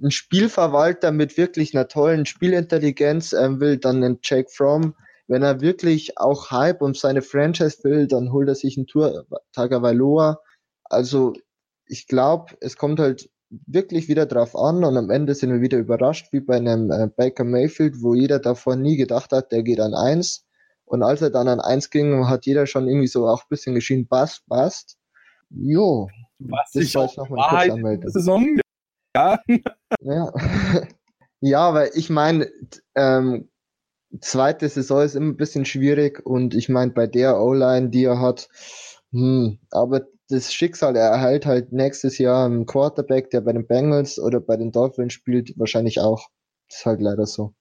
[0.00, 4.94] einen Spielverwalter mit wirklich einer tollen Spielintelligenz ähm, will, dann einen Jake Fromm.
[5.32, 9.24] Wenn er wirklich auch Hype um seine Franchise will, dann holt er sich einen Tour
[9.52, 10.42] Tagovailoa.
[10.84, 11.32] Also
[11.86, 15.78] ich glaube, es kommt halt wirklich wieder drauf an und am Ende sind wir wieder
[15.78, 19.80] überrascht, wie bei einem äh, Baker Mayfield, wo jeder davor nie gedacht hat, der geht
[19.80, 20.44] an eins.
[20.84, 23.74] Und als er dann an eins ging, hat jeder schon irgendwie so auch ein bisschen
[23.74, 24.98] geschrien, passt, passt.
[25.48, 28.58] Jo, Was das ich auch noch mal kurz Saison,
[29.16, 29.38] ja.
[30.02, 30.32] ja.
[31.40, 32.50] ja, aber ich meine,
[32.94, 33.48] ähm,
[34.20, 38.20] zweite Saison ist immer ein bisschen schwierig und ich meine, bei der O-Line, die er
[38.20, 38.48] hat,
[39.12, 44.18] hm, aber das Schicksal, er erhält halt nächstes Jahr einen Quarterback, der bei den Bengals
[44.18, 46.28] oder bei den Dolphins spielt, wahrscheinlich auch.
[46.68, 47.54] Das ist halt leider so.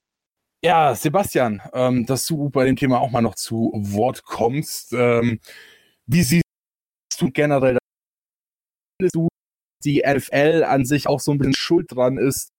[0.64, 4.94] Ja, Sebastian, ähm, dass du bei dem Thema auch mal noch zu Wort kommst.
[4.94, 5.40] Ähm,
[6.06, 6.44] wie siehst
[7.18, 7.78] du generell,
[9.00, 9.12] dass
[9.84, 12.52] die NFL an sich auch so ein bisschen schuld dran ist,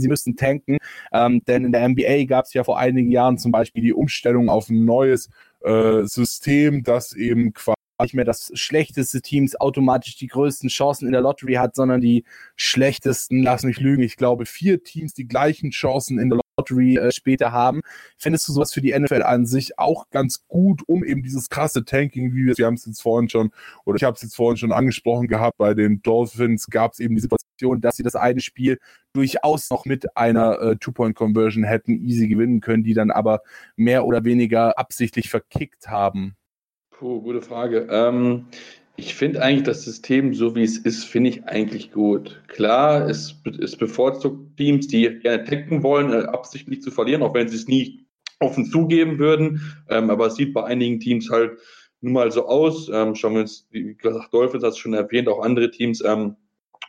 [0.00, 0.78] sie müssten tanken,
[1.12, 4.48] ähm, denn in der NBA gab es ja vor einigen Jahren zum Beispiel die Umstellung
[4.48, 5.30] auf ein neues
[5.62, 11.12] äh, System, das eben quasi nicht mehr das schlechteste Teams automatisch die größten Chancen in
[11.12, 12.24] der Lottery hat, sondern die
[12.56, 17.12] schlechtesten, lass mich lügen, ich glaube vier Teams die gleichen Chancen in der Lottery äh,
[17.12, 17.80] später haben.
[18.18, 21.84] Findest du sowas für die NFL an sich auch ganz gut, um eben dieses krasse
[21.84, 23.50] Tanking, wie wir, wir haben es jetzt vorhin schon,
[23.84, 27.14] oder ich habe es jetzt vorhin schon angesprochen gehabt, bei den Dolphins gab es eben
[27.14, 27.45] die Situation,
[27.78, 28.78] dass sie das eine Spiel
[29.12, 33.40] durchaus noch mit einer äh, Two-Point-Conversion hätten easy gewinnen können, die dann aber
[33.76, 36.36] mehr oder weniger absichtlich verkickt haben.
[36.90, 37.86] Puh, gute Frage.
[37.90, 38.46] Ähm,
[38.96, 42.42] ich finde eigentlich das System, so wie es ist, finde ich eigentlich gut.
[42.48, 47.48] Klar, es, es bevorzugt Teams, die gerne tanken wollen, äh, absichtlich zu verlieren, auch wenn
[47.48, 48.06] sie es nie
[48.40, 49.60] offen zugeben würden.
[49.90, 51.58] Ähm, aber es sieht bei einigen Teams halt
[52.00, 52.88] nun mal so aus.
[52.88, 56.02] Ähm, schauen wir uns, wie gesagt, Dolphins hat es schon erwähnt, auch andere Teams.
[56.02, 56.36] Ähm,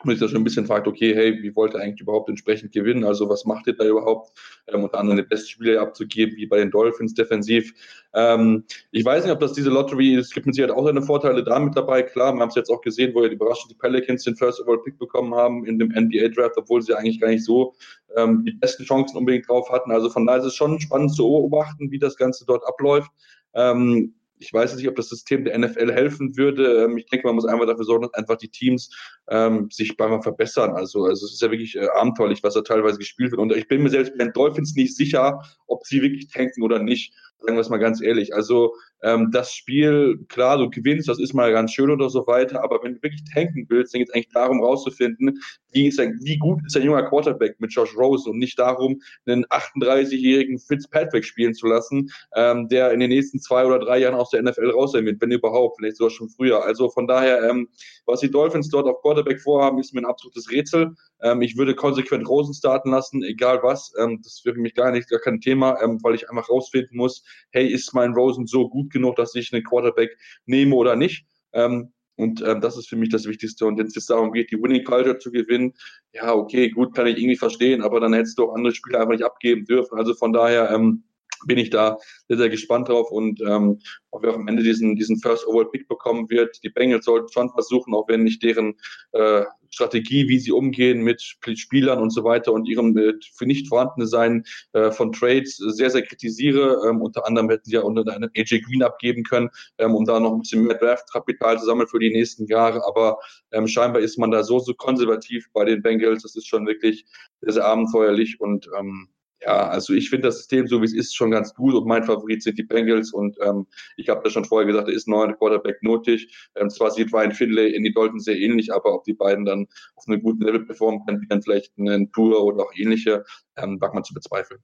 [0.03, 2.71] und sich da schon ein bisschen fragt, okay, hey, wie wollt ihr eigentlich überhaupt entsprechend
[2.71, 3.03] gewinnen?
[3.03, 4.31] Also was macht ihr da überhaupt?
[4.67, 7.73] Ähm, unter anderem den besten Spieler abzugeben, wie bei den Dolphins defensiv.
[8.13, 11.43] Ähm, ich weiß nicht, ob das diese Lottery, es gibt mit Sicherheit auch seine Vorteile
[11.43, 12.03] da mit dabei.
[12.03, 14.61] Klar, wir haben es jetzt auch gesehen, wo ja die überraschend die Pelicans den First
[14.61, 17.73] Overall Pick bekommen haben in dem NBA Draft, obwohl sie eigentlich gar nicht so
[18.15, 19.91] ähm, die besten Chancen unbedingt drauf hatten.
[19.91, 23.11] Also von daher ist es schon spannend zu beobachten, wie das Ganze dort abläuft.
[23.53, 26.83] Ähm, ich weiß nicht, ob das System der NFL helfen würde.
[26.83, 28.89] Ähm, ich denke, man muss einfach dafür sorgen, dass einfach die Teams
[29.29, 30.71] ähm, sich beim verbessern.
[30.71, 33.41] Also, also es ist ja wirklich äh, abenteuerlich, was da teilweise gespielt wird.
[33.41, 36.79] Und ich bin mir selbst bei den Dolphins nicht sicher, ob sie wirklich tanken oder
[36.79, 37.13] nicht.
[37.39, 38.33] Sagen wir es mal ganz ehrlich.
[38.33, 38.73] Also
[39.03, 42.79] ähm, das Spiel, klar, du gewinnst, das ist mal ganz schön oder so weiter, aber
[42.83, 45.39] wenn du wirklich tanken willst, dann geht es eigentlich darum, rauszufinden,
[45.71, 49.01] wie, ist ein, wie gut ist ein junger Quarterback mit Josh Rose und nicht darum,
[49.25, 54.15] einen 38-jährigen Fitzpatrick spielen zu lassen, ähm, der in den nächsten zwei oder drei Jahren
[54.15, 56.63] aus der NFL raus wird, wenn überhaupt, vielleicht sogar schon früher.
[56.63, 57.69] Also von daher, ähm,
[58.05, 60.95] was die Dolphins dort auf Quarterback vorhaben, ist mir ein absolutes Rätsel.
[61.21, 63.93] Ähm, ich würde konsequent Rosen starten lassen, egal was.
[63.99, 66.97] Ähm, das wäre für mich gar nicht, gar kein Thema, ähm, weil ich einfach rausfinden
[66.97, 71.25] muss, hey, ist mein Rosen so gut genug, dass ich einen Quarterback nehme oder nicht?
[71.53, 73.65] Ähm, und ähm, das ist für mich das Wichtigste.
[73.65, 75.73] Und wenn es jetzt darum geht, die Winning Culture zu gewinnen,
[76.13, 79.13] ja, okay, gut, kann ich irgendwie verstehen, aber dann hättest du auch andere Spieler einfach
[79.13, 79.97] nicht abgeben dürfen.
[79.97, 81.03] Also von daher ähm,
[81.45, 81.97] bin ich da
[82.27, 83.79] sehr, sehr gespannt drauf und ähm,
[84.11, 86.63] ob wir am Ende diesen, diesen First Overall Pick bekommen wird.
[86.63, 88.75] Die Bengals sollten schon versuchen, auch wenn nicht deren
[89.11, 93.67] äh, Strategie, wie sie umgehen mit Spielern und so weiter und ihrem äh, für nicht
[93.67, 96.87] vorhandene Sein äh, von Trades sehr, sehr kritisiere.
[96.87, 100.19] Ähm, unter anderem hätten sie ja unter einen AJ Green abgeben können, ähm, um da
[100.19, 102.85] noch ein bisschen mehr Draft-Kapital zu sammeln für die nächsten Jahre.
[102.87, 103.19] Aber
[103.51, 106.23] ähm, scheinbar ist man da so, so konservativ bei den Bengals.
[106.23, 107.05] Das ist schon wirklich
[107.41, 109.09] sehr, sehr abenteuerlich und ähm,
[109.41, 112.03] ja, also ich finde das System, so wie es ist, schon ganz gut und mein
[112.03, 115.11] Favorit sind die Bengals und ähm, ich habe das schon vorher gesagt, da ist ein
[115.11, 116.49] neuer Quarterback nötig.
[116.55, 119.67] Ähm, zwar sieht Ryan Finlay in die Dolphins sehr ähnlich, aber ob die beiden dann
[119.95, 123.23] auf einem guten Level performen können, wie dann vielleicht ein Tour oder auch ähnliche,
[123.57, 124.59] ähm, wagt man zu bezweifeln.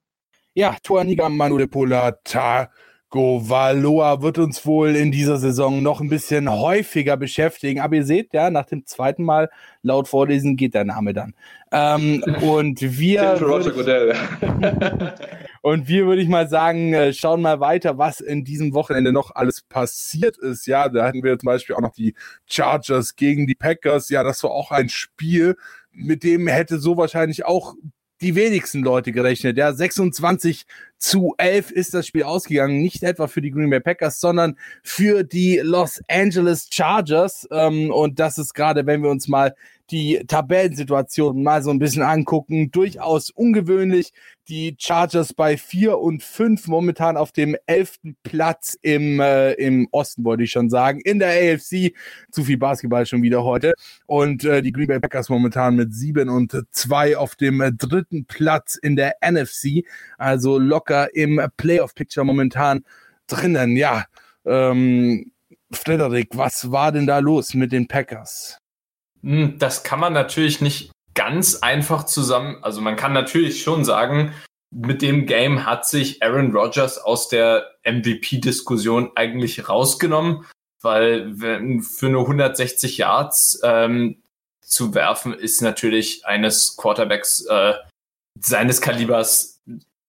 [0.55, 2.69] Ja, Tuaniga Manuel Polata
[3.13, 7.79] Govaloa wird uns wohl in dieser Saison noch ein bisschen häufiger beschäftigen.
[7.79, 9.51] Aber ihr seht ja, nach dem zweiten Mal
[9.83, 11.35] laut vorlesen geht der Name dann.
[11.71, 13.35] Ähm, und wir.
[15.61, 19.29] und wir würde ich mal sagen, äh, schauen mal weiter, was in diesem Wochenende noch
[19.35, 20.65] alles passiert ist.
[20.65, 22.15] Ja, da hatten wir zum Beispiel auch noch die
[22.47, 24.09] Chargers gegen die Packers.
[24.09, 25.55] Ja, das war auch ein Spiel,
[25.91, 27.75] mit dem hätte so wahrscheinlich auch
[28.21, 29.57] die wenigsten Leute gerechnet.
[29.57, 30.65] Ja, 26
[31.03, 32.81] zu 11 ist das Spiel ausgegangen.
[32.81, 37.45] Nicht etwa für die Green Bay Packers, sondern für die Los Angeles Chargers.
[37.51, 39.53] Ähm, und das ist gerade, wenn wir uns mal
[39.91, 42.71] die Tabellensituation mal so ein bisschen angucken.
[42.71, 44.11] Durchaus ungewöhnlich.
[44.47, 47.99] Die Chargers bei 4 und 5 momentan auf dem 11.
[48.23, 50.99] Platz im, äh, im Osten, wollte ich schon sagen.
[51.01, 51.93] In der AFC.
[52.31, 53.73] Zu viel Basketball schon wieder heute.
[54.05, 58.25] Und äh, die Green Bay Packers momentan mit 7 und 2 auf dem äh, dritten
[58.25, 59.85] Platz in der NFC.
[60.17, 62.83] Also locker im Playoff-Picture momentan
[63.27, 63.75] drinnen.
[63.75, 64.05] Ja,
[64.45, 65.31] ähm,
[65.71, 68.62] Frederik, was war denn da los mit den Packers?
[69.23, 74.33] Hm, das kann man natürlich nicht ganz einfach zusammen, also man kann natürlich schon sagen,
[74.71, 80.45] mit dem Game hat sich Aaron Rodgers aus der MVP-Diskussion eigentlich rausgenommen,
[80.81, 81.35] weil
[81.81, 84.23] für nur 160 Yards ähm,
[84.61, 87.73] zu werfen ist natürlich eines Quarterbacks äh,
[88.39, 89.61] seines Kalibers,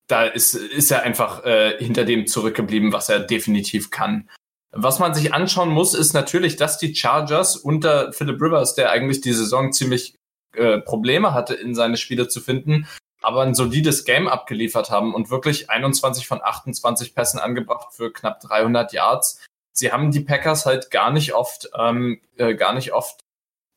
[0.07, 4.29] da ist, ist er einfach äh, hinter dem zurückgeblieben, was er definitiv kann.
[4.77, 9.21] Was man sich anschauen muss, ist natürlich, dass die Chargers unter Philip Rivers, der eigentlich
[9.21, 10.15] die Saison ziemlich
[10.53, 12.85] äh, Probleme hatte, in seine Spiele zu finden,
[13.21, 18.41] aber ein solides Game abgeliefert haben und wirklich 21 von 28 Pässen angebracht für knapp
[18.41, 19.45] 300 Yards.
[19.71, 23.21] Sie haben die Packers halt gar nicht oft, ähm, äh, gar nicht oft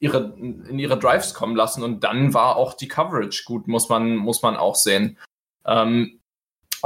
[0.01, 4.17] ihre, in ihre Drives kommen lassen und dann war auch die Coverage gut, muss man,
[4.17, 5.17] muss man auch sehen.
[5.65, 6.18] Ähm,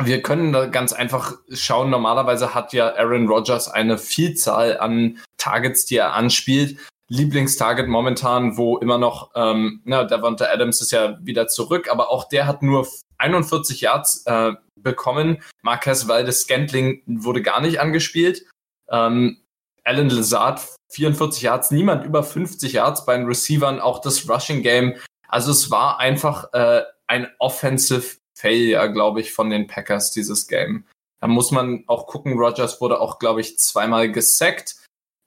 [0.00, 1.90] wir können da ganz einfach schauen.
[1.90, 6.78] Normalerweise hat ja Aaron Rodgers eine Vielzahl an Targets, die er anspielt.
[7.08, 12.28] Lieblingstarget momentan, wo immer noch, ähm, na, Davante Adams ist ja wieder zurück, aber auch
[12.28, 15.42] der hat nur 41 Yards äh, bekommen.
[15.60, 18.46] Marquez Valdes Scantling wurde gar nicht angespielt.
[18.88, 19.38] Ähm,
[19.84, 20.60] Alan Lazard
[20.92, 24.94] 44 Yards, niemand über 50 Yards bei den Receivern, auch das Rushing Game.
[25.28, 30.84] Also es war einfach äh, ein Offensive Failure, glaube ich, von den Packers, dieses Game.
[31.20, 34.76] Da muss man auch gucken, Rogers wurde auch, glaube ich, zweimal gesackt.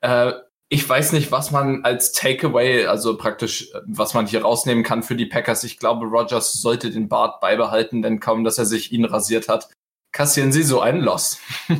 [0.02, 0.34] Äh,
[0.68, 5.16] ich weiß nicht, was man als Takeaway, also praktisch, was man hier rausnehmen kann für
[5.16, 5.64] die Packers.
[5.64, 9.70] Ich glaube, Rogers sollte den Bart beibehalten, denn kaum, dass er sich ihn rasiert hat,
[10.12, 11.40] kassieren sie so einen Loss.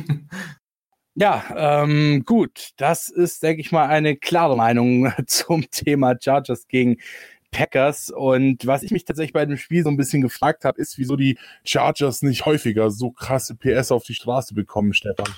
[1.18, 2.72] Ja, ähm, gut.
[2.76, 6.98] Das ist, denke ich mal, eine klare Meinung zum Thema Chargers gegen
[7.56, 8.10] Packers.
[8.10, 11.16] Und was ich mich tatsächlich bei dem Spiel so ein bisschen gefragt habe, ist, wieso
[11.16, 15.32] die Chargers nicht häufiger so krasse PS auf die Straße bekommen, Stefan.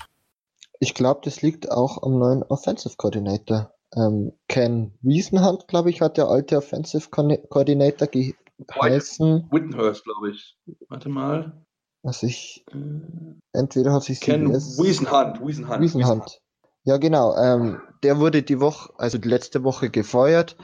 [0.81, 3.73] Ich glaube, das liegt auch am neuen Offensive Coordinator.
[3.95, 9.49] Ähm, Ken Wiesenhand, glaube ich, hat der alte Offensive Coordinator geheißen.
[9.51, 10.57] Wittenhurst, glaube ich.
[10.89, 11.65] Warte mal.
[12.03, 15.83] Also ich, äh, entweder hat sich Ken Wiesenhand, Wiesenhand.
[15.83, 16.41] Wiesenhand.
[16.89, 17.37] Ja, genau.
[17.37, 20.57] Ähm, der wurde die Woche, also die letzte Woche gefeuert.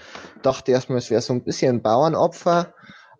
[0.42, 2.72] Dachte erstmal, es wäre so ein bisschen ein Bauernopfer.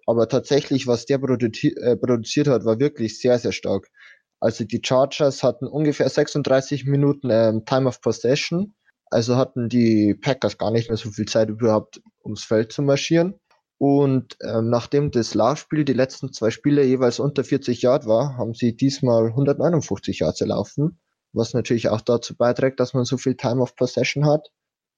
[0.06, 3.90] Aber tatsächlich, was der produzi äh, produziert hat, war wirklich sehr, sehr stark.
[4.40, 8.74] Also die Chargers hatten ungefähr 36 Minuten ähm, Time of Possession.
[9.10, 13.34] Also hatten die Packers gar nicht mehr so viel Zeit überhaupt ums Feld zu marschieren.
[13.76, 18.54] Und ähm, nachdem das Laufspiel die letzten zwei Spiele jeweils unter 40 Yard war, haben
[18.54, 20.98] sie diesmal 159 Yards erlaufen
[21.34, 24.50] was natürlich auch dazu beiträgt, dass man so viel Time of Possession hat.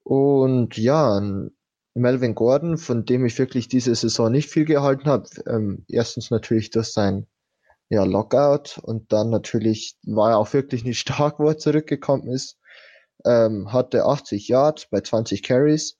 [0.02, 1.20] Und ja,
[1.94, 5.28] Melvin Gordon, von dem ich wirklich diese Saison nicht viel gehalten habe.
[5.46, 7.26] Ähm, erstens natürlich durch sein
[7.88, 12.58] ja, Lockout und dann natürlich war er auch wirklich nicht stark, wo er zurückgekommen ist.
[13.24, 15.98] Ähm, hatte 80 Yards bei 20 Carries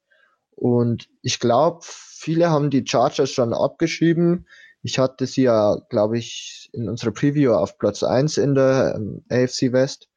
[0.51, 4.47] und ich glaube, viele haben die Chargers schon abgeschrieben.
[4.83, 9.25] Ich hatte sie ja, glaube ich, in unserer Preview auf Platz 1 in der ähm,
[9.31, 10.09] AFC West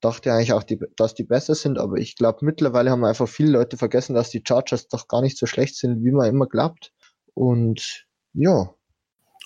[0.00, 3.52] dachte eigentlich auch, die, dass die besser sind, aber ich glaube, mittlerweile haben einfach viele
[3.52, 6.92] Leute vergessen, dass die Chargers doch gar nicht so schlecht sind, wie man immer glaubt.
[7.34, 8.70] Und ja.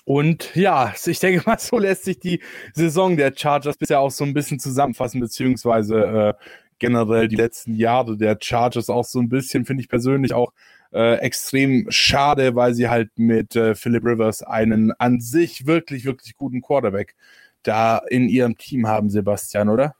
[0.05, 2.41] Und ja, ich denke mal, so lässt sich die
[2.73, 6.33] Saison der Chargers bisher auch so ein bisschen zusammenfassen, beziehungsweise äh,
[6.79, 10.53] generell die letzten Jahre der Chargers auch so ein bisschen, finde ich persönlich auch
[10.93, 16.35] äh, extrem schade, weil sie halt mit äh, Philip Rivers einen an sich wirklich, wirklich
[16.37, 17.15] guten Quarterback
[17.63, 19.95] da in ihrem Team haben, Sebastian, oder?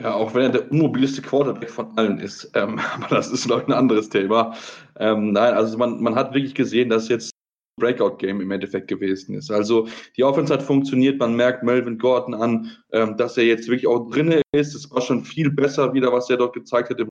[0.00, 2.50] Ja, auch wenn er der unmobilste Quarterback von allen ist.
[2.54, 4.54] Ähm, aber das ist, glaube ein anderes Thema.
[4.98, 7.32] Ähm, nein, also man, man hat wirklich gesehen, dass jetzt
[7.78, 9.50] Breakout-Game im Endeffekt gewesen ist.
[9.50, 13.86] Also die Offense hat funktioniert, man merkt Melvin Gordon an, ähm, dass er jetzt wirklich
[13.86, 14.74] auch drinne ist.
[14.74, 17.08] Es war schon viel besser wieder, was er dort gezeigt hat im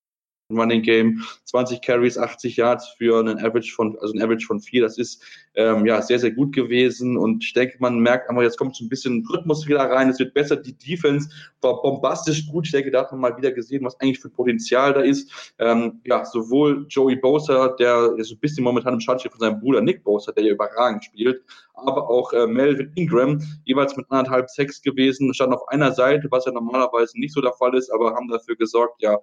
[0.50, 4.82] Running Game, 20 Carries, 80 Yards für einen Average von, also ein Average von vier.
[4.82, 5.22] Das ist
[5.56, 7.18] ähm, ja sehr, sehr gut gewesen.
[7.18, 10.10] Und ich denke, man merkt aber jetzt kommt so ein bisschen Rhythmus wieder rein.
[10.10, 10.56] Es wird besser.
[10.56, 11.30] Die Defense
[11.62, 12.66] war bombastisch gut.
[12.66, 15.54] Ich denke, da hat man mal wieder gesehen, was eigentlich für Potenzial da ist.
[15.60, 19.82] Ähm, ja, sowohl Joey Bosa, der so ein bisschen momentan im Schatten von seinem Bruder
[19.82, 21.44] Nick Bosa, der ja überragend spielt,
[21.74, 26.46] aber auch äh, Melvin Ingram, jeweils mit anderthalb Sex gewesen, standen auf einer Seite, was
[26.46, 29.18] ja normalerweise nicht so der Fall ist, aber haben dafür gesorgt, ja,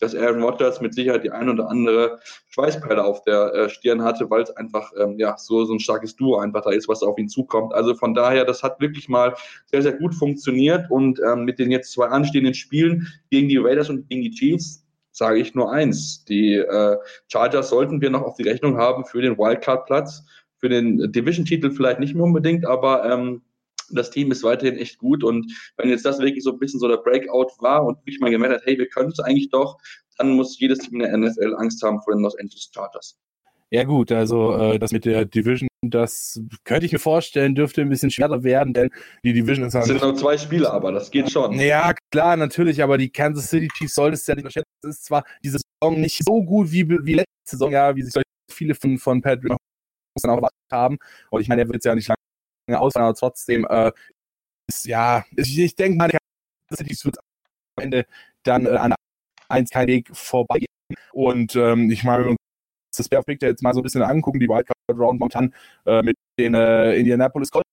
[0.00, 4.28] dass Aaron Rodgers mit Sicherheit die ein oder andere Schweißperle auf der äh, Stirn hatte,
[4.30, 7.18] weil es einfach ähm, ja so, so ein starkes Duo einfach da ist, was auf
[7.18, 7.74] ihn zukommt.
[7.74, 9.34] Also von daher, das hat wirklich mal
[9.66, 13.90] sehr, sehr gut funktioniert und ähm, mit den jetzt zwei anstehenden Spielen gegen die Raiders
[13.90, 16.24] und gegen die Chiefs sage ich nur eins.
[16.24, 16.96] Die äh,
[17.28, 20.24] Chargers sollten wir noch auf die Rechnung haben für den Wildcard-Platz,
[20.56, 23.42] für den Division-Titel vielleicht nicht mehr unbedingt, aber ähm,
[23.90, 26.88] das Team ist weiterhin echt gut und wenn jetzt das wirklich so ein bisschen so
[26.88, 29.78] der Breakout war und ich mal gemerkt hat, hey, wir können es eigentlich doch,
[30.18, 33.18] dann muss jedes Team in der NFL Angst haben vor den Los Angeles Chargers.
[33.72, 37.88] Ja gut, also äh, das mit der Division, das könnte ich mir vorstellen, dürfte ein
[37.88, 38.90] bisschen schwerer werden, denn
[39.22, 39.84] die Division ist halt...
[39.84, 41.52] Es sind nur zwei Spiele, aber das geht schon.
[41.52, 44.70] Ja, klar, natürlich, aber die Kansas City Chiefs solltest du ja nicht unterschätzen.
[44.82, 48.12] Es ist zwar diese Saison nicht so gut wie, wie letzte Saison, ja, wie sich
[48.50, 49.58] viele von, von Patrick auch
[50.24, 50.98] erwartet haben.
[51.30, 52.16] Und ich meine, er wird jetzt ja nicht lange
[52.78, 53.92] ausfallen, aber trotzdem, äh,
[54.68, 58.06] ist, ja, ich, ich denke mal, die wird am Ende
[58.44, 58.94] dann äh, an
[59.48, 60.64] eins kein Weg vorbei.
[61.12, 62.36] Und ähm, ich meine,
[62.96, 65.54] das Picture jetzt mal so ein bisschen angucken, die Wildcard Round momentan
[65.86, 67.68] äh, mit den äh, Indianapolis Colts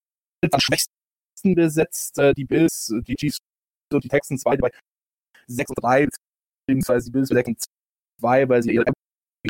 [0.52, 0.92] am schwächsten
[1.54, 3.38] besetzt, äh, die Bills, die Chiefs
[3.92, 4.70] und die Texans beide bei
[5.46, 6.08] 6 und 3,
[6.66, 7.64] beziehungsweise die Bills bei 6 und
[8.20, 8.84] 2, weil sie ihre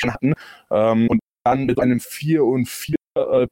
[0.00, 0.34] schon hatten.
[0.70, 2.97] Ähm, und dann mit einem 4 und 4 äh,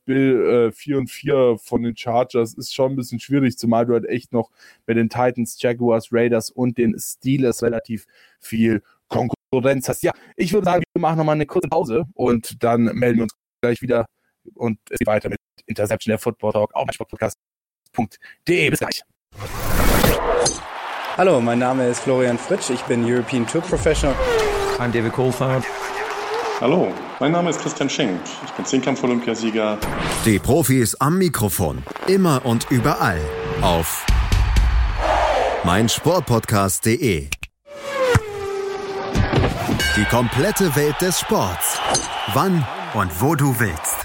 [0.05, 3.95] Bill äh, 4 und 4 von den Chargers ist schon ein bisschen schwierig, zumal du
[3.95, 4.51] halt echt noch
[4.87, 8.07] mit den Titans, Jaguars, Raiders und den Steelers relativ
[8.41, 10.03] viel Konkurrenz hast.
[10.03, 13.35] Ja, ich würde sagen, wir machen nochmal eine kurze Pause und dann melden wir uns
[13.61, 14.07] gleich wieder
[14.55, 18.71] und es geht weiter mit Interception der Football Talk auf sportpodcast.de.
[18.71, 19.03] Bis gleich.
[21.17, 24.15] Hallo, mein Name ist Florian Fritsch, ich bin European Tour Professional.
[24.79, 25.65] I'm David Coulthard.
[26.59, 26.91] Hallo,
[27.21, 28.19] mein Name ist Christian Schenk.
[28.47, 29.77] Ich bin Zehnkampf-Olympiasieger.
[30.25, 31.83] Die Profis am Mikrofon.
[32.07, 33.21] Immer und überall.
[33.61, 34.07] Auf
[35.65, 37.29] meinsportpodcast.de.
[39.97, 41.79] Die komplette Welt des Sports.
[42.33, 43.97] Wann und wo du willst.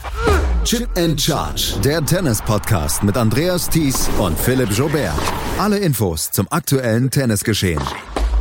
[0.65, 1.79] Chip and Charge.
[1.85, 5.13] Der Tennis-Podcast mit Andreas Thies und Philipp Jobert.
[5.57, 7.81] Alle Infos zum aktuellen Tennisgeschehen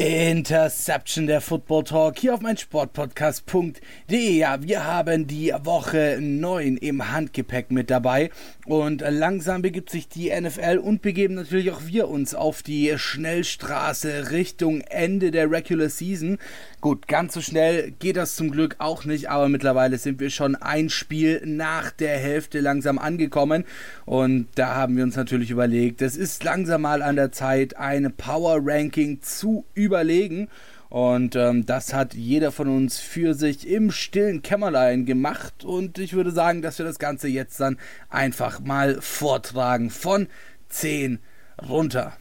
[0.00, 4.38] Interception der Football Talk hier auf mein Sportpodcast.de.
[4.38, 8.30] Ja, wir haben die Woche 9 im Handgepäck mit dabei
[8.64, 14.30] und langsam begibt sich die NFL und begeben natürlich auch wir uns auf die Schnellstraße
[14.30, 16.38] Richtung Ende der Regular Season.
[16.80, 20.56] Gut, ganz so schnell geht das zum Glück auch nicht, aber mittlerweile sind wir schon
[20.56, 23.64] ein Spiel nach der Hälfte langsam angekommen
[24.06, 28.10] und da haben wir uns natürlich überlegt, es ist langsam mal an der Zeit, ein
[28.16, 30.48] Power Ranking zu überlegen.
[30.88, 35.64] Und ähm, das hat jeder von uns für sich im stillen Kämmerlein gemacht.
[35.64, 37.78] Und ich würde sagen, dass wir das Ganze jetzt dann
[38.08, 39.90] einfach mal vortragen.
[39.90, 40.26] Von
[40.68, 41.20] 10
[41.68, 42.14] runter.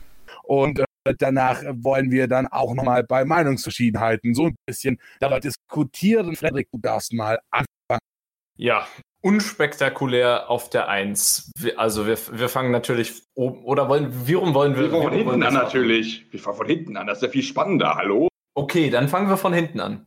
[0.44, 0.84] Und äh,
[1.18, 6.36] danach wollen wir dann auch nochmal bei Meinungsverschiedenheiten so ein bisschen darüber diskutieren.
[6.36, 8.02] Frederik, du darfst mal anfangen.
[8.58, 8.88] Ja,
[9.22, 11.52] unspektakulär auf der Eins.
[11.78, 14.84] Also wir, wir fangen natürlich oben, oder wollen, wie rum wollen wir?
[14.84, 16.26] Wir fangen von hinten an natürlich.
[16.32, 18.28] Wir fangen von hinten an, das ist ja viel spannender, hallo?
[18.56, 20.06] Okay, dann fangen wir von hinten an.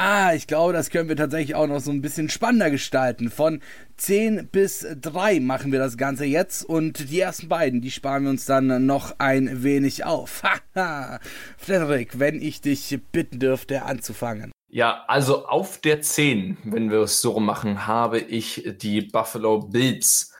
[0.00, 3.30] Ah, ich glaube, das können wir tatsächlich auch noch so ein bisschen spannender gestalten.
[3.30, 3.60] Von
[3.96, 8.30] 10 bis 3 machen wir das Ganze jetzt und die ersten beiden, die sparen wir
[8.30, 10.44] uns dann noch ein wenig auf.
[10.76, 11.18] Haha.
[11.56, 14.52] Frederik, wenn ich dich bitten dürfte, anzufangen.
[14.68, 20.32] Ja, also auf der 10, wenn wir es so machen, habe ich die Buffalo Bills,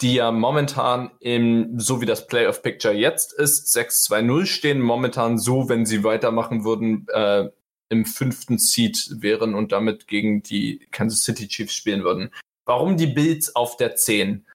[0.00, 5.68] die ja momentan im, so wie das Playoff Picture jetzt ist, 6-2-0 stehen, momentan so,
[5.68, 7.50] wenn sie weitermachen würden, äh,
[7.92, 12.30] im fünften Seed wären und damit gegen die Kansas City Chiefs spielen würden.
[12.64, 14.46] Warum die Bills auf der 10?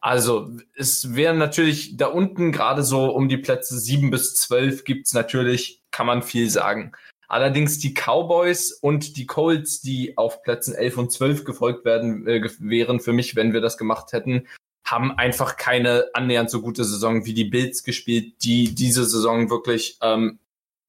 [0.00, 5.12] Also, es wäre natürlich da unten gerade so um die Plätze 7 bis 12 gibt's
[5.12, 6.92] natürlich, kann man viel sagen.
[7.26, 12.48] Allerdings die Cowboys und die Colts, die auf Plätzen 11 und 12 gefolgt werden, äh,
[12.60, 14.46] wären für mich, wenn wir das gemacht hätten,
[14.86, 19.98] haben einfach keine annähernd so gute Saison wie die Bills gespielt, die diese Saison wirklich,
[20.02, 20.38] ähm,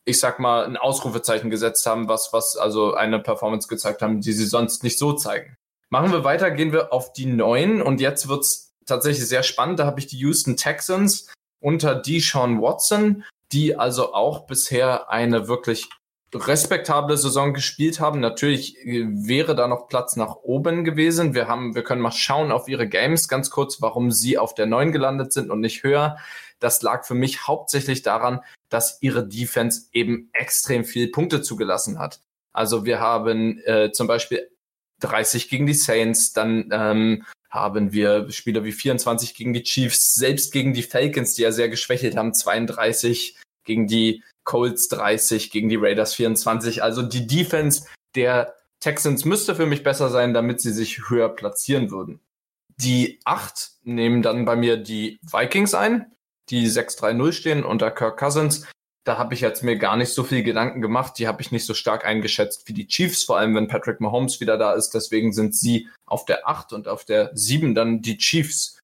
[0.05, 4.33] ich sag mal, ein Ausrufezeichen gesetzt haben, was, was also eine Performance gezeigt haben, die
[4.33, 5.57] sie sonst nicht so zeigen.
[5.89, 9.79] Machen wir weiter, gehen wir auf die neuen und jetzt wird's tatsächlich sehr spannend.
[9.79, 15.89] Da habe ich die Houston Texans unter Deshaun Watson, die also auch bisher eine wirklich
[16.33, 18.19] respektable Saison gespielt haben.
[18.19, 21.33] Natürlich äh, wäre da noch Platz nach oben gewesen.
[21.33, 24.65] Wir haben, wir können mal schauen auf ihre Games ganz kurz, warum sie auf der
[24.65, 26.17] 9 gelandet sind und nicht höher.
[26.59, 28.41] Das lag für mich hauptsächlich daran,
[28.75, 32.19] dass ihre Defense eben extrem viel Punkte zugelassen hat.
[32.51, 34.49] Also wir haben äh, zum Beispiel
[34.99, 40.51] 30 gegen die Saints, dann ähm, haben wir Spieler wie 24 gegen die Chiefs, selbst
[40.51, 45.77] gegen die Falcons, die ja sehr geschwächelt haben, 32 gegen die Colts 30, gegen die
[45.77, 46.83] Raiders 24.
[46.83, 51.91] Also die Defense der Texans müsste für mich besser sein, damit sie sich höher platzieren
[51.91, 52.19] würden.
[52.75, 56.11] Die 8 nehmen dann bei mir die Vikings ein,
[56.49, 58.67] die 6-3-0 stehen unter Kirk Cousins.
[59.05, 61.19] Da habe ich jetzt mir gar nicht so viel Gedanken gemacht.
[61.19, 64.39] Die habe ich nicht so stark eingeschätzt wie die Chiefs, vor allem wenn Patrick Mahomes
[64.39, 64.91] wieder da ist.
[64.91, 68.79] Deswegen sind sie auf der 8 und auf der 7 dann die Chiefs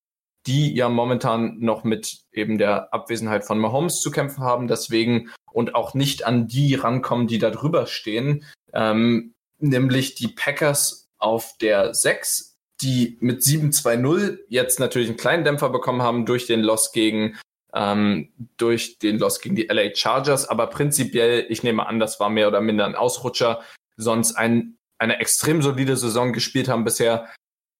[0.47, 5.75] die ja momentan noch mit eben der Abwesenheit von Mahomes zu kämpfen haben, deswegen und
[5.75, 11.93] auch nicht an die rankommen, die da drüber stehen, ähm, nämlich die Packers auf der
[11.93, 17.37] 6, die mit 7-2-0 jetzt natürlich einen kleinen Dämpfer bekommen haben durch den Loss gegen
[17.73, 22.29] ähm, durch den Loss gegen die LA Chargers, aber prinzipiell, ich nehme an, das war
[22.29, 23.61] mehr oder minder ein Ausrutscher,
[23.97, 27.29] sonst ein, eine extrem solide Saison gespielt haben bisher,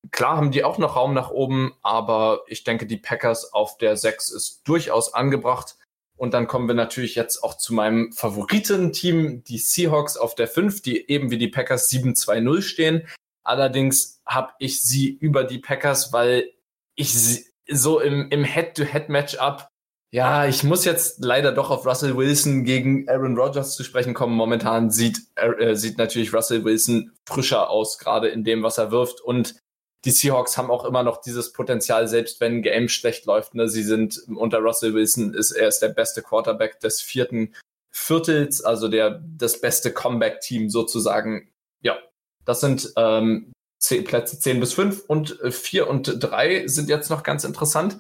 [0.10, 3.96] Klar haben die auch noch Raum nach oben, aber ich denke, die Packers auf der
[3.96, 5.76] 6 ist durchaus angebracht.
[6.18, 10.82] Und dann kommen wir natürlich jetzt auch zu meinem Favoritenteam, die Seahawks auf der 5,
[10.82, 13.08] die eben wie die Packers 7-2-0 stehen.
[13.44, 16.52] Allerdings habe ich sie über die Packers, weil
[16.96, 19.68] ich sie so im, im Head-to-Head-Matchup,
[20.14, 24.36] ja, ich muss jetzt leider doch auf Russell Wilson gegen Aaron Rodgers zu sprechen kommen.
[24.36, 29.22] Momentan sieht, äh, sieht natürlich Russell Wilson frischer aus, gerade in dem, was er wirft.
[29.22, 29.56] Und
[30.04, 33.56] die Seahawks haben auch immer noch dieses Potenzial, selbst wenn ein Game schlecht läuft.
[33.56, 33.70] Ne?
[33.70, 37.56] Sie sind unter Russell Wilson, ist, er ist der beste Quarterback des vierten
[37.92, 41.50] Viertels, also der, das beste Comeback-Team sozusagen.
[41.82, 41.98] Ja,
[42.44, 47.10] das sind ähm, zehn, Plätze 10 bis 5 und 4 äh, und 3 sind jetzt
[47.10, 47.98] noch ganz interessant.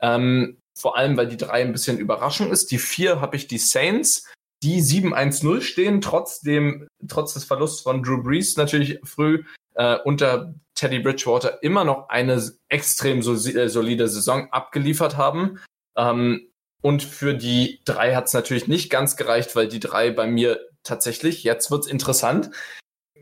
[0.00, 2.70] Ähm, vor allem, weil die 3 ein bisschen überraschend ist.
[2.70, 4.26] Die 4 habe ich die Saints,
[4.62, 9.44] die 7-1-0 stehen, trotzdem, trotz des Verlusts von Drew Brees natürlich früh
[9.74, 15.60] äh, unter Teddy Bridgewater immer noch eine extrem äh, solide Saison abgeliefert haben.
[15.96, 16.48] Ähm,
[16.82, 20.60] und für die drei hat es natürlich nicht ganz gereicht, weil die drei bei mir
[20.82, 22.50] tatsächlich, jetzt wird's interessant.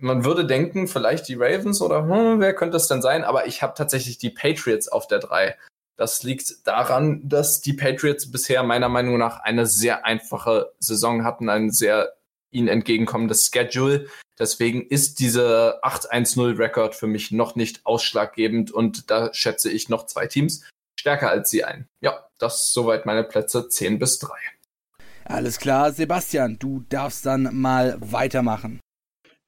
[0.01, 3.23] Man würde denken, vielleicht die Ravens oder hm, wer könnte es denn sein?
[3.23, 5.57] Aber ich habe tatsächlich die Patriots auf der drei.
[6.03, 11.49] Das liegt daran, dass die Patriots bisher meiner Meinung nach eine sehr einfache Saison hatten,
[11.49, 12.15] ein sehr
[12.51, 14.09] ihnen entgegenkommendes Schedule.
[14.37, 20.27] Deswegen ist diese 8-1-0-Rekord für mich noch nicht ausschlaggebend und da schätze ich noch zwei
[20.27, 20.65] Teams
[20.99, 21.87] stärker als sie ein.
[22.01, 24.33] Ja, das soweit meine Plätze 10 bis 3.
[25.27, 28.81] Alles klar, Sebastian, du darfst dann mal weitermachen.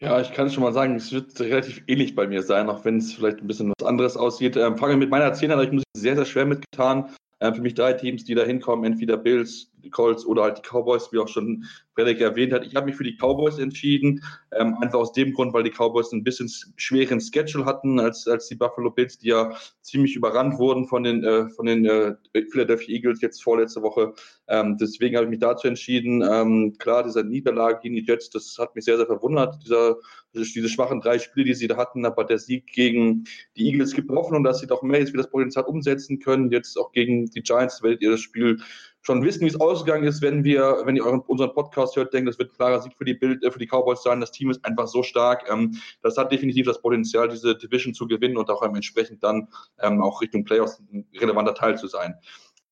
[0.00, 2.98] Ja, ich kann schon mal sagen, es wird relativ ähnlich bei mir sein, auch wenn
[2.98, 4.56] es vielleicht ein bisschen was anderes aussieht.
[4.56, 7.14] Ähm, fange mit meiner 10 an, ich muss sehr, sehr schwer mitgetan.
[7.40, 11.12] Ähm, für mich drei Teams, die da hinkommen, entweder Bills, Colts oder halt die Cowboys,
[11.12, 11.64] wie auch schon
[11.94, 12.66] Frederik erwähnt hat.
[12.66, 14.22] Ich habe mich für die Cowboys entschieden,
[14.52, 18.48] ähm, einfach aus dem Grund, weil die Cowboys ein bisschen schweren Schedule hatten als, als
[18.48, 22.14] die Buffalo Bills, die ja ziemlich überrannt wurden von den, äh, von den äh,
[22.50, 24.12] Philadelphia Eagles jetzt vorletzte Woche.
[24.48, 26.22] Ähm, deswegen habe ich mich dazu entschieden.
[26.28, 29.96] Ähm, klar, dieser Niederlage gegen die Jets, das hat mich sehr, sehr verwundert, dieser,
[30.32, 33.24] diese schwachen drei Spiele, die sie da hatten, aber der Sieg gegen
[33.56, 36.50] die Eagles gibt Hoffnung, dass sie doch mehr jetzt wieder das Potenzial umsetzen können.
[36.50, 38.58] Jetzt auch gegen die Giants werdet ihr das Spiel
[39.04, 42.28] schon wissen, wie es ausgegangen ist, wenn wir, wenn ihr euren, unseren Podcast hört, denkt,
[42.28, 44.20] das wird ein klarer Sieg für die Bild, äh, für die Cowboys sein.
[44.20, 45.48] Das Team ist einfach so stark.
[45.50, 49.48] Ähm, das hat definitiv das Potenzial, diese Division zu gewinnen und auch entsprechend dann
[49.80, 52.14] ähm, auch Richtung Playoffs ein relevanter Teil zu sein.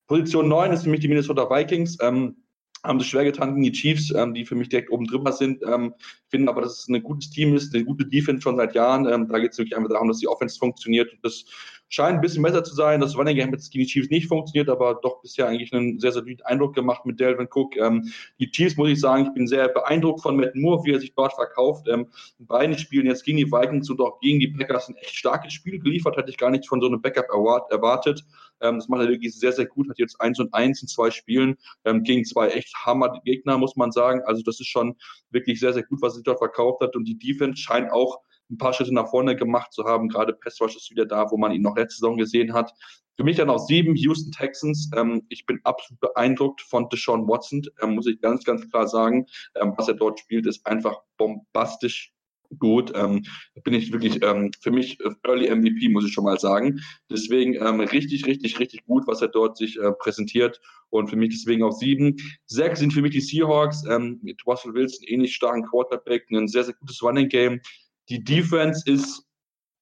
[0.07, 1.97] Position 9 ist für mich die Minnesota Vikings.
[2.01, 2.35] Ähm,
[2.83, 5.61] haben sich schwer getan gegen die Chiefs, ähm, die für mich direkt oben drüber sind.
[5.65, 5.93] Ähm,
[6.27, 9.07] finden aber, dass es ein gutes Team ist, eine gute Defense schon seit Jahren.
[9.07, 11.11] Ähm, da geht es wirklich einfach darum, dass die Offense funktioniert.
[11.13, 11.45] Und das
[11.93, 12.99] scheint ein bisschen besser zu sein.
[12.99, 16.23] Das Running Game gegen die Chiefs nicht funktioniert, aber doch bisher eigentlich einen sehr, sehr
[16.23, 17.77] soliden Eindruck gemacht mit Delvin Cook.
[17.77, 20.99] Ähm, die Chiefs, muss ich sagen, ich bin sehr beeindruckt von Matt Moore, wie er
[20.99, 21.87] sich dort verkauft.
[21.87, 22.07] Ähm,
[22.39, 25.79] beide spielen jetzt gegen die Vikings und auch gegen die Packers ein echt starkes Spiel
[25.79, 26.17] geliefert.
[26.17, 28.23] Hatte ich gar nicht von so einem Backup erwartet.
[28.61, 29.87] Ähm, das macht er wirklich sehr, sehr gut.
[29.87, 33.91] Hat jetzt eins und eins in zwei Spielen ähm, gegen zwei echt Hammer-Gegner, muss man
[33.91, 34.21] sagen.
[34.25, 34.95] Also das ist schon
[35.29, 36.95] wirklich sehr, sehr gut, was er dort verkauft hat.
[36.95, 40.09] Und die Defense scheint auch ein paar Schritte nach vorne gemacht zu haben.
[40.09, 42.73] Gerade Pestwash ist wieder da, wo man ihn noch letzte Saison gesehen hat.
[43.15, 44.89] Für mich dann auch sieben Houston Texans.
[44.95, 49.27] Ähm, ich bin absolut beeindruckt von Deshaun Watson, ähm, muss ich ganz, ganz klar sagen.
[49.55, 52.13] Ähm, was er dort spielt, ist einfach bombastisch
[52.59, 52.91] gut.
[52.95, 53.23] Ähm,
[53.63, 56.79] bin ich wirklich ähm, für mich Early MVP, muss ich schon mal sagen.
[57.09, 60.59] Deswegen ähm, richtig, richtig, richtig gut, was er dort sich äh, präsentiert.
[60.89, 62.17] Und für mich deswegen auch sieben.
[62.45, 66.63] Sechs sind für mich die Seahawks ähm, mit Russell Wilson, ähnlich starken Quarterback, ein sehr,
[66.63, 67.61] sehr gutes Running Game.
[68.09, 69.25] Die Defense ist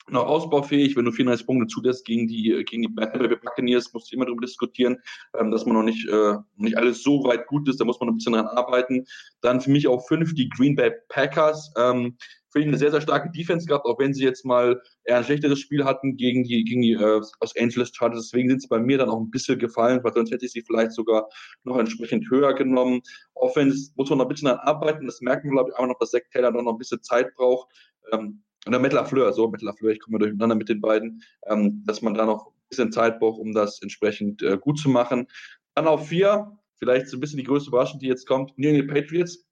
[0.10, 0.96] noch ausbaufähig.
[0.96, 4.98] Wenn du 34 Punkte zulässt gegen die, gegen die Buccaneers, musst du immer darüber diskutieren,
[5.40, 7.80] ähm, dass man noch nicht, äh, nicht alles so weit gut ist.
[7.80, 9.06] Da muss man ein bisschen dran arbeiten.
[9.42, 11.72] Dann für mich auch fünf die Green Bay Packers.
[11.78, 12.18] Ähm,
[12.52, 15.24] finde ich eine sehr, sehr starke Defense gehabt, auch wenn sie jetzt mal eher ein
[15.24, 18.30] schlechteres Spiel hatten gegen die, gegen die äh, Los Angeles Chargers.
[18.30, 20.62] Deswegen sind sie bei mir dann auch ein bisschen gefallen, weil sonst hätte ich sie
[20.62, 21.30] vielleicht sogar
[21.64, 23.02] noch entsprechend höher genommen.
[23.36, 25.06] Offense muss man noch ein bisschen arbeiten.
[25.06, 27.70] Das merken wir, glaube ich, auch noch, dass Zach Taylor noch ein bisschen Zeit braucht.
[28.12, 31.84] Ähm, und der Metal Lafleur, so Metal Lafleur, ich komme durcheinander mit den beiden, ähm,
[31.86, 35.28] dass man da noch ein bisschen Zeit braucht, um das entsprechend äh, gut zu machen.
[35.74, 38.92] Dann auf vier, vielleicht so ein bisschen die größte Überraschung, die jetzt kommt, New England
[38.92, 39.48] Patriots.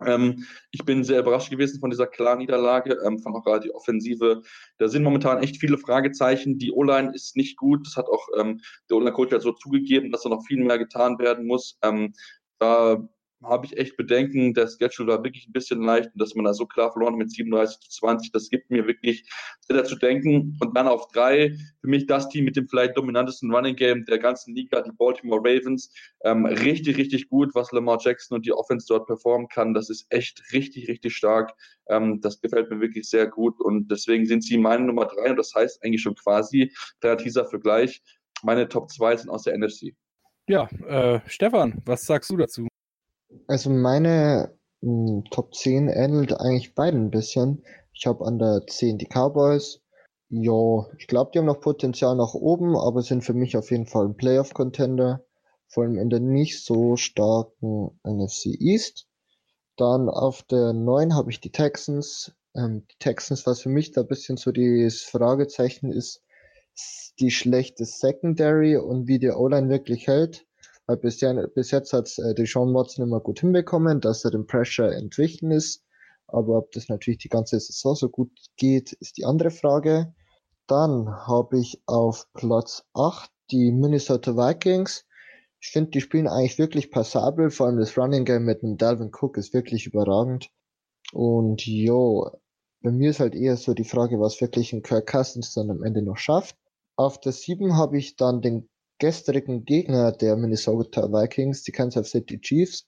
[0.00, 3.74] Ähm, ich bin sehr überrascht gewesen von dieser klaren Niederlage, ähm, von auch gerade die
[3.74, 4.42] Offensive.
[4.78, 6.58] Da sind momentan echt viele Fragezeichen.
[6.58, 7.86] Die O-Line ist nicht gut.
[7.86, 11.46] Das hat auch ähm, der O-Line-Coach so zugegeben, dass da noch viel mehr getan werden
[11.46, 11.78] muss.
[11.82, 12.12] Ähm,
[12.58, 13.08] da
[13.44, 14.54] habe ich echt Bedenken.
[14.54, 17.18] Der Schedule war wirklich ein bisschen leicht und dass man da so klar verloren hat
[17.18, 19.24] mit 37 zu 20, das gibt mir wirklich
[19.60, 20.56] sehr zu denken.
[20.60, 24.18] Und dann auf drei, für mich das Team mit dem vielleicht dominantesten Running Game der
[24.18, 25.92] ganzen Liga, die Baltimore Ravens.
[26.24, 29.74] Ähm, richtig, richtig gut, was Lamar Jackson und die Offense dort performen kann.
[29.74, 31.52] Das ist echt richtig, richtig stark.
[31.88, 35.36] Ähm, das gefällt mir wirklich sehr gut und deswegen sind sie meine Nummer drei und
[35.36, 36.72] das heißt eigentlich schon quasi,
[37.02, 38.02] der Teaser Vergleich,
[38.42, 39.94] meine Top 2 sind aus der NFC.
[40.46, 42.68] Ja, äh, Stefan, was sagst du dazu?
[43.46, 47.64] Also meine mh, hm, Top 10 ähnelt eigentlich beiden ein bisschen.
[47.92, 49.80] Ich habe an der 10 die Cowboys.
[50.28, 53.86] Ja, ich glaube, die haben noch Potenzial nach oben, aber sind für mich auf jeden
[53.86, 55.24] Fall ein Playoff-Contender.
[55.68, 59.06] Vor allem in der nicht so starken NFC East.
[59.76, 62.32] Dann auf der 9 habe ich die Texans.
[62.54, 66.22] Ähm, die Texans, was für mich da ein bisschen so das Fragezeichen ist,
[67.18, 70.46] die schlechte Secondary und wie die O-Line wirklich hält.
[70.86, 74.92] Weil bisher, bis jetzt hat äh, Deshaun Watson immer gut hinbekommen, dass er dem Pressure
[74.92, 75.82] entwichen ist.
[76.26, 80.14] Aber ob das natürlich die ganze Saison so gut geht, ist die andere Frage.
[80.66, 85.04] Dann habe ich auf Platz 8 die Minnesota Vikings.
[85.60, 87.50] Ich finde, die spielen eigentlich wirklich passabel.
[87.50, 90.50] Vor allem das Running Game mit dem Dalvin Cook ist wirklich überragend.
[91.12, 92.30] Und jo,
[92.82, 95.82] bei mir ist halt eher so die Frage, was wirklich ein Kirk Cousins dann am
[95.82, 96.56] Ende noch schafft.
[96.96, 98.68] Auf der 7 habe ich dann den
[98.98, 102.86] gestrigen Gegner der Minnesota Vikings, die Kansas City Chiefs,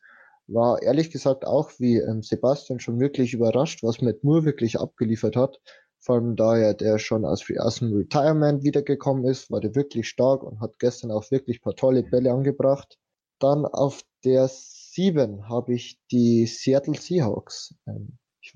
[0.49, 5.37] war ehrlich gesagt auch wie ähm, Sebastian schon wirklich überrascht, was Matt Moore wirklich abgeliefert
[5.37, 5.61] hat.
[5.99, 10.09] Vor allem da er der schon aus, aus dem Retirement wiedergekommen ist, war der wirklich
[10.09, 12.97] stark und hat gestern auch wirklich paar tolle Bälle angebracht.
[13.41, 17.75] Dann auf der 7 habe ich die Seattle Seahawks.
[17.87, 18.55] Ähm, ich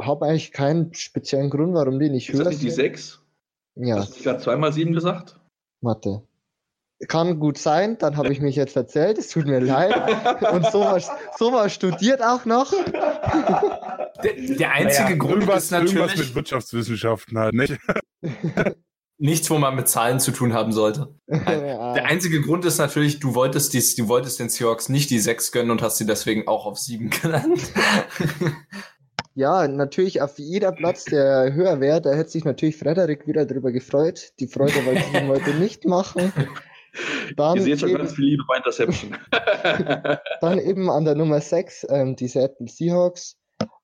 [0.00, 2.52] habe eigentlich keinen speziellen Grund, warum die nicht höher sind.
[2.52, 3.20] Ist das nicht die 6?
[3.76, 3.96] Ja.
[3.96, 5.40] Hast du gerade zweimal 7 gesagt?
[5.80, 6.22] Warte.
[7.08, 9.94] Kann gut sein, dann habe ich mich jetzt erzählt, es tut mir leid.
[10.52, 12.72] Und sowas, sowas studiert auch noch.
[14.24, 15.94] Der, der einzige naja, Grund ist natürlich.
[15.94, 17.78] Irgendwas mit Wirtschaftswissenschaften halt, nicht?
[19.18, 21.14] Nichts, wo man mit Zahlen zu tun haben sollte.
[21.26, 21.94] Ja.
[21.94, 25.52] Der einzige Grund ist natürlich, du wolltest, dies, du wolltest den Seahawks nicht die 6
[25.52, 27.72] gönnen und hast sie deswegen auch auf 7 genannt.
[29.38, 33.70] Ja, natürlich auf jeder Platz, der höher wäre, da hätte sich natürlich Frederik wieder drüber
[33.70, 34.32] gefreut.
[34.40, 36.32] Die Freude wollte ich ihm heute nicht machen.
[37.36, 39.16] Dann Ihr seht schon eben, ganz viel Liebe bei Interception.
[40.40, 43.36] dann eben an der Nummer 6 ähm, die Seattle Seahawks.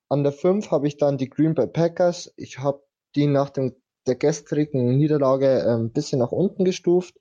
[0.09, 2.33] An der 5 habe ich dann die Green Bay Packers.
[2.37, 2.83] Ich habe
[3.15, 3.75] die nach dem,
[4.07, 7.15] der gestrigen Niederlage ein ähm, bisschen nach unten gestuft.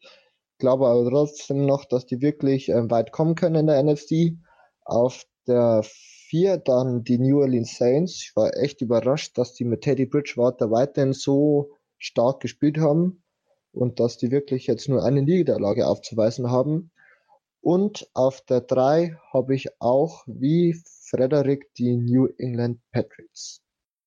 [0.59, 4.39] Glaube aber trotzdem noch, dass die wirklich ähm, weit kommen können in der NFC.
[4.85, 8.23] Auf der 4 dann die New Orleans Saints.
[8.23, 13.22] Ich war echt überrascht, dass die mit Teddy Bridgewater weiterhin so stark gespielt haben
[13.73, 16.91] und dass die wirklich jetzt nur eine Niederlage aufzuweisen haben.
[17.61, 20.77] Und auf der 3 habe ich auch wie
[21.09, 23.61] Frederik die New England Patriots.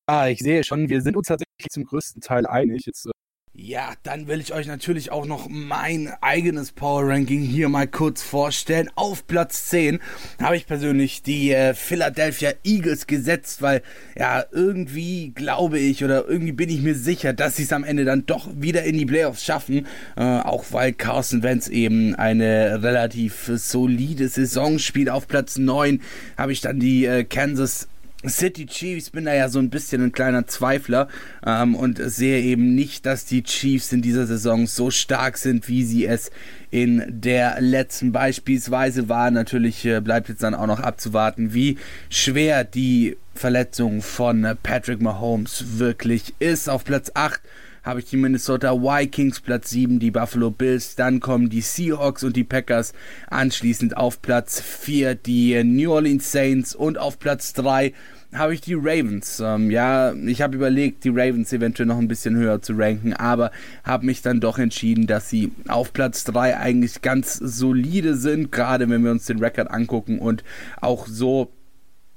[0.07, 2.86] Ah, ich sehe schon, wir sind uns tatsächlich zum größten Teil einig.
[2.86, 3.11] Jetzt äh,
[3.58, 8.22] ja, dann will ich euch natürlich auch noch mein eigenes Power Ranking hier mal kurz
[8.22, 8.89] vorstellen.
[8.95, 9.99] Auf Platz 10
[10.41, 13.82] habe ich persönlich die äh, Philadelphia Eagles gesetzt, weil
[14.18, 18.03] ja, irgendwie glaube ich oder irgendwie bin ich mir sicher, dass sie es am Ende
[18.03, 19.88] dann doch wieder in die Playoffs schaffen.
[20.18, 25.10] Äh, auch weil Carson Wentz eben eine relativ solide Saison spielt.
[25.10, 26.01] Auf Platz 9
[26.38, 27.88] habe ich dann die äh, Kansas
[28.30, 31.07] City Chiefs bin da ja so ein bisschen ein kleiner Zweifler
[31.45, 35.84] ähm, und sehe eben nicht, dass die Chiefs in dieser Saison so stark sind, wie
[35.84, 36.32] sie es
[36.71, 39.34] in der letzten beispielsweise waren.
[39.34, 41.78] Natürlich äh, bleibt jetzt dann auch noch abzuwarten, wie
[42.09, 46.69] schwer die Verletzung von Patrick Mahomes wirklich ist.
[46.69, 47.41] Auf Platz 8
[47.86, 52.36] habe ich die Minnesota Vikings, Platz 7 die Buffalo Bills, dann kommen die Seahawks und
[52.36, 52.93] die Packers,
[53.29, 57.93] anschließend auf Platz 4 die New Orleans Saints und auf Platz 3
[58.33, 59.39] habe ich die Ravens.
[59.39, 63.51] Ähm, ja, ich habe überlegt, die Ravens eventuell noch ein bisschen höher zu ranken, aber
[63.83, 68.89] habe mich dann doch entschieden, dass sie auf Platz 3 eigentlich ganz solide sind, gerade
[68.89, 70.43] wenn wir uns den Rekord angucken und
[70.81, 71.51] auch so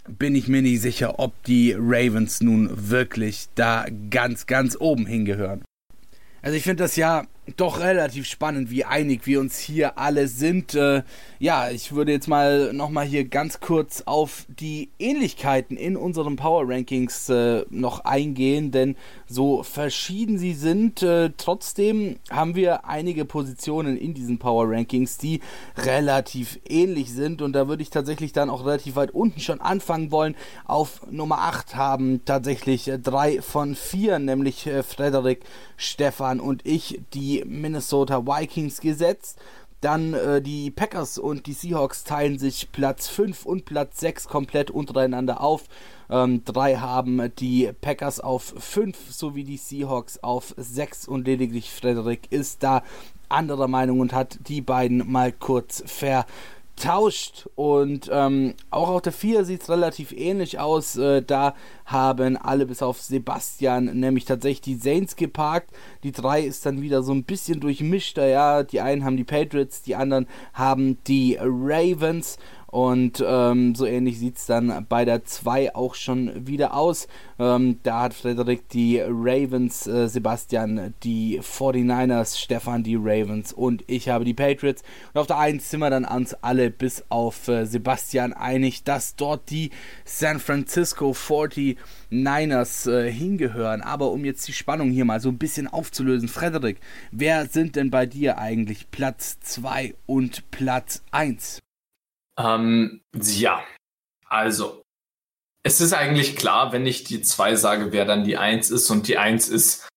[0.09, 5.63] bin ich mir nicht sicher, ob die Ravens nun wirklich da ganz, ganz oben hingehören.
[6.43, 7.27] Also ich finde das ja
[7.57, 10.75] doch relativ spannend, wie einig wir uns hier alle sind.
[10.75, 11.03] Äh,
[11.39, 16.69] ja, ich würde jetzt mal nochmal hier ganz kurz auf die Ähnlichkeiten in unseren Power
[16.69, 18.97] Rankings äh, noch eingehen, denn
[19.27, 25.41] so verschieden sie sind, äh, trotzdem haben wir einige Positionen in diesen Power Rankings, die
[25.77, 30.11] relativ ähnlich sind und da würde ich tatsächlich dann auch relativ weit unten schon anfangen
[30.11, 30.35] wollen.
[30.65, 35.45] Auf Nummer 8 haben tatsächlich drei von vier, nämlich äh, Frederik,
[35.77, 39.39] Stefan und ich, die Minnesota Vikings gesetzt.
[39.81, 44.73] Dann äh, die Packers und die Seahawks teilen sich Platz 5 und Platz 6 komplett
[44.73, 45.65] untereinander auf.
[46.11, 52.27] Ähm, drei haben die Packers auf 5 sowie die Seahawks auf 6 und lediglich Frederik
[52.31, 52.83] ist da
[53.29, 56.27] anderer Meinung und hat die beiden mal kurz ver
[56.79, 57.49] tauscht.
[57.55, 60.97] Und ähm, auch auf der 4 sieht es relativ ähnlich aus.
[60.97, 61.55] Äh, da
[61.85, 65.71] haben alle bis auf Sebastian nämlich tatsächlich die Saints geparkt.
[66.03, 68.27] Die 3 ist dann wieder so ein bisschen durchmischter.
[68.27, 72.39] Ja, die einen haben die Patriots, die anderen haben die Ravens.
[72.71, 77.09] Und ähm, so ähnlich sieht es dann bei der 2 auch schon wieder aus.
[77.39, 84.11] Ähm, da hat Frederik die Ravens, äh, Sebastian die 49ers, Stefan die Ravens und ich
[84.11, 84.83] habe die Patriots.
[85.15, 89.17] Und auf der 1 sind wir dann uns alle bis auf äh, Sebastian einig, dass
[89.17, 89.71] dort die
[90.05, 93.81] San Francisco 49ers äh, hingehören.
[93.81, 96.81] Aber um jetzt die Spannung hier mal so ein bisschen aufzulösen, Frederik,
[97.13, 101.61] wer sind denn bei dir eigentlich Platz 2 und Platz 1?
[102.39, 103.63] Ähm, ja,
[104.27, 104.83] also,
[105.63, 108.91] es ist eigentlich klar, wenn ich die 2 sage, wer dann die 1 ist.
[108.91, 109.89] Und die 1 ist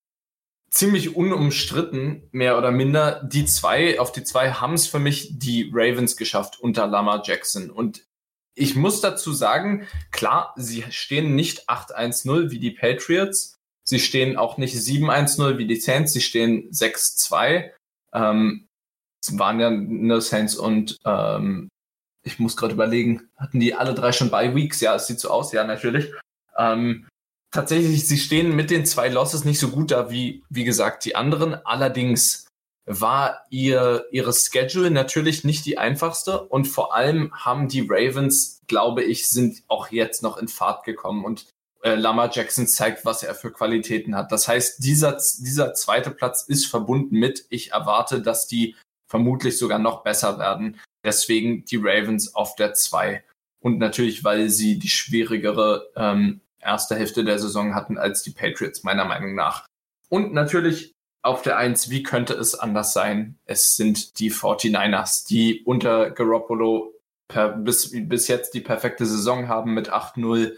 [0.70, 3.22] ziemlich unumstritten, mehr oder minder.
[3.24, 7.70] Die 2, auf die 2 haben es für mich die Ravens geschafft unter Lama Jackson.
[7.70, 8.04] Und
[8.54, 13.56] ich muss dazu sagen, klar, sie stehen nicht 8-1-0 wie die Patriots.
[13.84, 16.12] Sie stehen auch nicht 7-1-0 wie die Saints.
[16.12, 17.70] Sie stehen 6-2.
[18.14, 18.66] Ähm,
[19.30, 21.68] waren ja nur Saints und ähm,
[22.22, 24.80] ich muss gerade überlegen, hatten die alle drei schon bei Weeks?
[24.80, 26.12] Ja, es sieht so aus, ja, natürlich.
[26.56, 27.06] Ähm,
[27.50, 31.16] tatsächlich, sie stehen mit den zwei Losses nicht so gut da wie, wie gesagt, die
[31.16, 31.54] anderen.
[31.66, 32.46] Allerdings
[32.84, 39.04] war ihr, ihre Schedule natürlich nicht die einfachste und vor allem haben die Ravens, glaube
[39.04, 41.46] ich, sind auch jetzt noch in Fahrt gekommen und
[41.82, 44.32] äh, Lama Jackson zeigt, was er für Qualitäten hat.
[44.32, 48.76] Das heißt, dieser, dieser zweite Platz ist verbunden mit, ich erwarte, dass die
[49.08, 50.80] vermutlich sogar noch besser werden.
[51.04, 53.22] Deswegen die Ravens auf der 2.
[53.60, 58.84] Und natürlich, weil sie die schwierigere ähm, erste Hälfte der Saison hatten als die Patriots,
[58.84, 59.66] meiner Meinung nach.
[60.08, 60.92] Und natürlich
[61.22, 63.38] auf der 1, wie könnte es anders sein?
[63.44, 66.94] Es sind die 49ers, die unter Garoppolo
[67.28, 70.56] per, bis, bis jetzt die perfekte Saison haben mit 8-0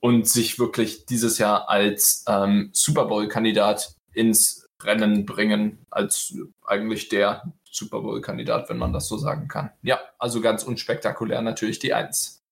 [0.00, 6.34] und sich wirklich dieses Jahr als ähm, Super Bowl-Kandidat ins Rennen bringen, als
[6.64, 9.70] eigentlich der Super Bowl-Kandidat, wenn man das so sagen kann.
[9.82, 12.42] Ja, also ganz unspektakulär natürlich die Eins.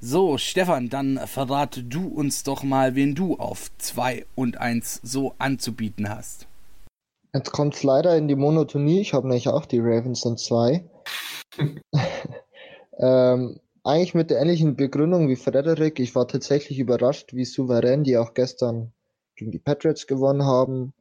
[0.00, 5.34] So, Stefan, dann verrat du uns doch mal, wen du auf 2 und 1 so
[5.38, 6.46] anzubieten hast.
[7.32, 9.00] Jetzt kommt es leider in die Monotonie.
[9.00, 10.84] Ich habe nämlich auch die Ravens in 2.
[12.98, 15.98] ähm, eigentlich mit der ähnlichen Begründung wie Frederik.
[15.98, 18.92] Ich war tatsächlich überrascht, wie souverän die auch gestern
[19.36, 20.94] gegen die Patriots gewonnen haben.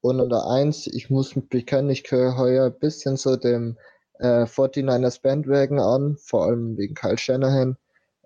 [0.00, 3.76] Und der 1, ich muss mich bekennen, ich gehöre heuer ein bisschen so dem
[4.18, 7.76] äh, 49ers Bandwagon an, vor allem wegen Kyle Shanahan.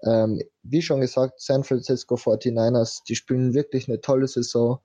[0.05, 4.79] Ähm, wie schon gesagt, San Francisco 49ers, die spielen wirklich eine tolle Saison.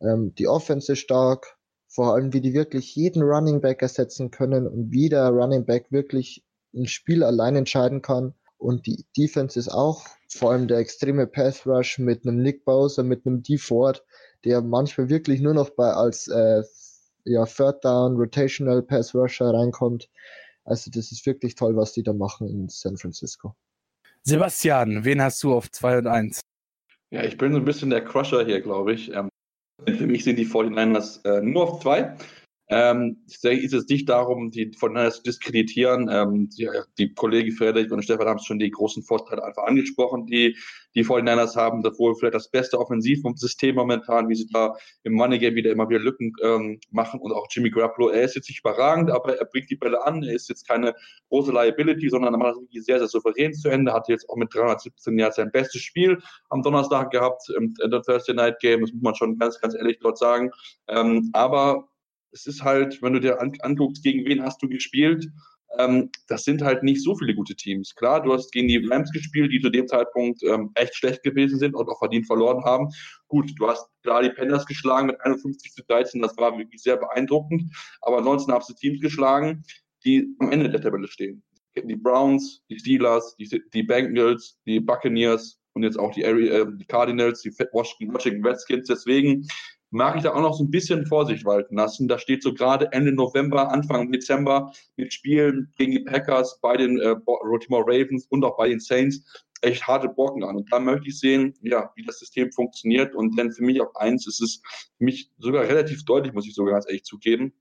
[0.00, 1.56] Ähm, die Offense ist stark,
[1.88, 5.92] vor allem wie die wirklich jeden Running Back ersetzen können und wie der Running Back
[5.92, 8.34] wirklich ein Spiel allein entscheiden kann.
[8.56, 13.02] Und die Defense ist auch, vor allem der extreme Pass Rush mit einem Nick Bowser,
[13.02, 14.04] mit einem D Ford,
[14.44, 16.62] der manchmal wirklich nur noch bei als äh,
[17.24, 20.08] ja, Third Down Rotational Pass Rusher reinkommt.
[20.64, 23.54] Also das ist wirklich toll, was die da machen in San Francisco.
[24.22, 26.40] Sebastian, wen hast du auf 2 und 1?
[27.10, 29.12] Ja, ich bin so ein bisschen der Crusher hier, glaube ich.
[29.12, 29.28] Ähm,
[29.86, 32.16] für mich sind die 49ers äh, nur auf 2.
[32.72, 36.08] Ähm, ist es nicht darum, die voneinander zu diskreditieren.
[36.10, 40.56] Ähm, die, die Kollegen Frederik und Stefan haben schon die großen Vorteile einfach angesprochen, die
[40.94, 45.38] die 49ers haben, das wohl vielleicht das beste Offensivsystem momentan, wie sie da im Money
[45.38, 48.60] Game wieder immer wieder Lücken ähm, machen und auch Jimmy Garoppolo, er ist jetzt nicht
[48.60, 50.94] überragend, aber er bringt die Bälle an, er ist jetzt keine
[51.28, 54.54] große Liability, sondern er macht das sehr, sehr souverän zu Ende, hat jetzt auch mit
[54.54, 56.18] 317 Jahren sein bestes Spiel
[56.50, 60.18] am Donnerstag gehabt, im Thursday Night Game, das muss man schon ganz, ganz ehrlich dort
[60.18, 60.50] sagen,
[60.88, 61.88] ähm, aber
[62.32, 65.28] es ist halt, wenn du dir an, anguckst, gegen wen hast du gespielt,
[65.78, 67.94] ähm, das sind halt nicht so viele gute Teams.
[67.94, 71.58] Klar, du hast gegen die Rams gespielt, die zu dem Zeitpunkt ähm, echt schlecht gewesen
[71.58, 72.88] sind und auch verdient verloren haben.
[73.28, 76.96] Gut, du hast klar die Panthers geschlagen mit 51 zu 13, das war wirklich sehr
[76.96, 79.62] beeindruckend, aber 19 hast du Teams geschlagen,
[80.04, 81.42] die am Ende der Tabelle stehen.
[81.74, 86.84] Die Browns, die Steelers, die, die Bengals, die Buccaneers und jetzt auch die, äh, die
[86.84, 88.88] Cardinals, die Washington Redskins.
[88.88, 89.46] Deswegen
[89.92, 92.08] mag ich da auch noch so ein bisschen Vorsicht walten lassen.
[92.08, 96.98] Da steht so gerade Ende November, Anfang Dezember mit Spielen gegen die Packers, bei den
[96.98, 99.22] äh, Baltimore Ravens und auch bei den Saints
[99.60, 100.56] echt harte Brocken an.
[100.56, 103.14] Und da möchte ich sehen, ja, wie das System funktioniert.
[103.14, 104.62] Und dann für mich auf eins ist es
[104.98, 107.52] mich sogar relativ deutlich, muss ich sogar ganz ehrlich zugeben,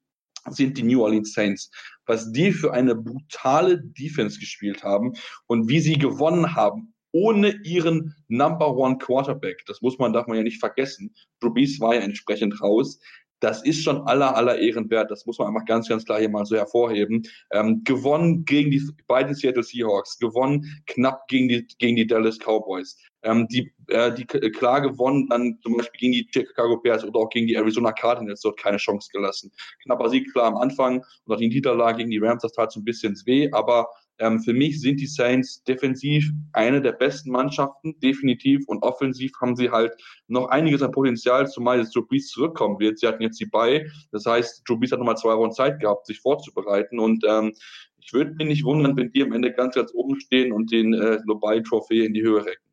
[0.49, 1.69] sind die New Orleans Saints.
[2.05, 5.13] Was die für eine brutale Defense gespielt haben
[5.47, 9.63] und wie sie gewonnen haben, ohne ihren Number One Quarterback.
[9.67, 11.13] Das muss man, darf man ja nicht vergessen.
[11.39, 12.99] Brees war ja entsprechend raus.
[13.41, 15.09] Das ist schon aller, aller Ehren wert.
[15.09, 17.23] Das muss man einfach ganz, ganz klar hier mal so hervorheben.
[17.51, 22.97] Ähm, gewonnen gegen die beiden Seattle Seahawks, gewonnen knapp gegen die, gegen die Dallas Cowboys.
[23.23, 27.29] Ähm, die, äh, die klar gewonnen dann zum Beispiel gegen die Chicago Bears oder auch
[27.29, 29.51] gegen die Arizona Cardinals dort keine Chance gelassen.
[29.83, 32.79] Knapper Sieg klar am Anfang und auch die Niederlage gegen die Rams, das tat so
[32.79, 33.89] ein bisschen weh, aber
[34.21, 38.63] ähm, für mich sind die Saints defensiv eine der besten Mannschaften, definitiv.
[38.67, 39.93] Und offensiv haben sie halt
[40.27, 42.99] noch einiges an Potenzial, zumal jetzt Drew zurückkommen wird.
[42.99, 43.85] Sie hatten jetzt die bei.
[44.11, 46.99] Das heißt, Drew hat nochmal zwei Wochen Zeit gehabt, sich vorzubereiten.
[46.99, 47.53] Und ähm,
[47.97, 50.93] ich würde mich nicht wundern, wenn die am Ende ganz, ganz oben stehen und den
[50.93, 52.70] äh, Global-Trophäe in die Höhe recken.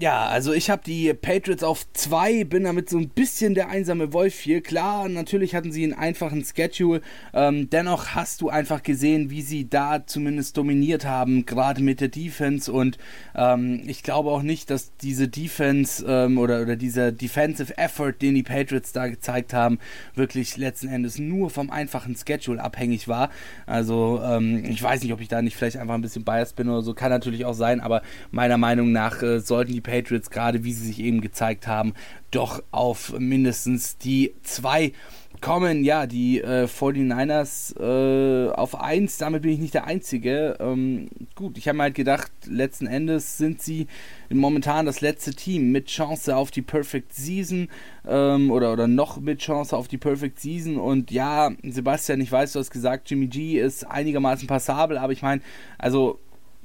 [0.00, 4.12] Ja, also ich habe die Patriots auf zwei, bin damit so ein bisschen der einsame
[4.12, 4.62] Wolf hier.
[4.62, 7.00] Klar, natürlich hatten sie einen einfachen Schedule.
[7.34, 12.06] Ähm, dennoch hast du einfach gesehen, wie sie da zumindest dominiert haben, gerade mit der
[12.06, 12.70] Defense.
[12.70, 12.96] Und
[13.34, 18.36] ähm, ich glaube auch nicht, dass diese Defense ähm, oder, oder dieser Defensive Effort, den
[18.36, 19.80] die Patriots da gezeigt haben,
[20.14, 23.30] wirklich letzten Endes nur vom einfachen Schedule abhängig war.
[23.66, 26.68] Also ähm, ich weiß nicht, ob ich da nicht vielleicht einfach ein bisschen biased bin
[26.68, 26.94] oder so.
[26.94, 30.86] Kann natürlich auch sein, aber meiner Meinung nach äh, sollten die Patriots, gerade wie sie
[30.86, 31.94] sich eben gezeigt haben,
[32.30, 34.92] doch auf mindestens die zwei
[35.40, 35.84] kommen.
[35.84, 40.56] Ja, die äh, 49ers äh, auf 1, damit bin ich nicht der Einzige.
[40.60, 43.86] Ähm, gut, ich habe mir halt gedacht, letzten Endes sind sie
[44.30, 47.68] momentan das letzte Team mit Chance auf die Perfect Season
[48.06, 50.76] ähm, oder, oder noch mit Chance auf die Perfect Season.
[50.76, 55.22] Und ja, Sebastian, ich weiß, du hast gesagt, Jimmy G ist einigermaßen passabel, aber ich
[55.22, 55.40] meine,
[55.78, 56.18] also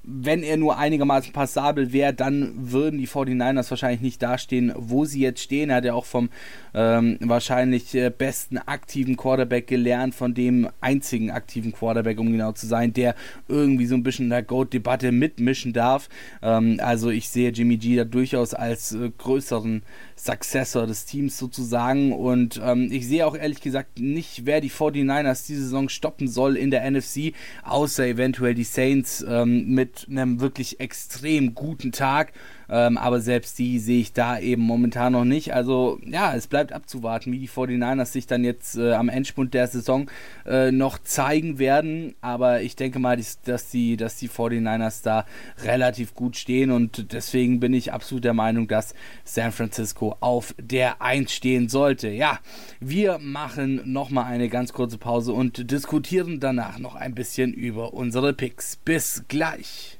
[0.03, 5.21] wenn er nur einigermaßen passabel wäre, dann würden die 49ers wahrscheinlich nicht dastehen, wo sie
[5.21, 5.69] jetzt stehen.
[5.69, 6.29] Er hat ja auch vom
[6.73, 12.67] ähm, wahrscheinlich äh, besten aktiven Quarterback gelernt, von dem einzigen aktiven Quarterback, um genau zu
[12.67, 13.15] sein, der
[13.47, 16.09] irgendwie so ein bisschen in der Goat-Debatte mitmischen darf.
[16.41, 19.83] Ähm, also ich sehe Jimmy G da durchaus als äh, größeren
[20.23, 22.13] Successor des Teams sozusagen.
[22.13, 26.55] Und ähm, ich sehe auch ehrlich gesagt nicht, wer die 49ers diese Saison stoppen soll
[26.55, 32.31] in der NFC, außer eventuell die Saints ähm, mit einem wirklich extrem guten Tag.
[32.69, 35.53] Ähm, aber selbst die sehe ich da eben momentan noch nicht.
[35.53, 39.67] Also ja, es bleibt abzuwarten, wie die 49ers sich dann jetzt äh, am Endspurt der
[39.67, 40.09] Saison
[40.45, 42.15] äh, noch zeigen werden.
[42.21, 45.25] Aber ich denke mal, dass die, dass die 49ers da
[45.63, 48.93] relativ gut stehen und deswegen bin ich absolut der Meinung, dass
[49.23, 52.09] San Francisco auf der 1 stehen sollte.
[52.09, 52.39] Ja,
[52.79, 58.33] wir machen nochmal eine ganz kurze Pause und diskutieren danach noch ein bisschen über unsere
[58.33, 58.77] Picks.
[58.77, 59.99] Bis gleich.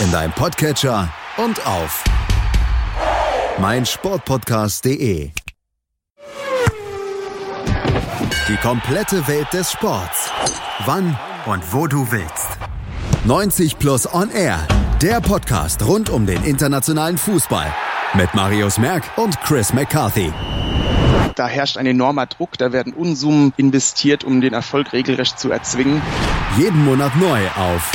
[0.00, 2.02] in deinem Podcatcher und auf
[3.58, 5.30] meinsportpodcast.de.
[8.48, 10.30] Die komplette Welt des Sports.
[10.84, 11.16] Wann
[11.46, 12.58] und wo du willst.
[13.24, 14.58] 90 Plus On Air.
[15.00, 17.72] Der Podcast rund um den internationalen Fußball.
[18.14, 20.32] Mit Marius Merck und Chris McCarthy.
[21.36, 26.00] Da herrscht ein enormer Druck, da werden Unsummen investiert, um den Erfolg regelrecht zu erzwingen.
[26.58, 27.92] Jeden Monat neu auf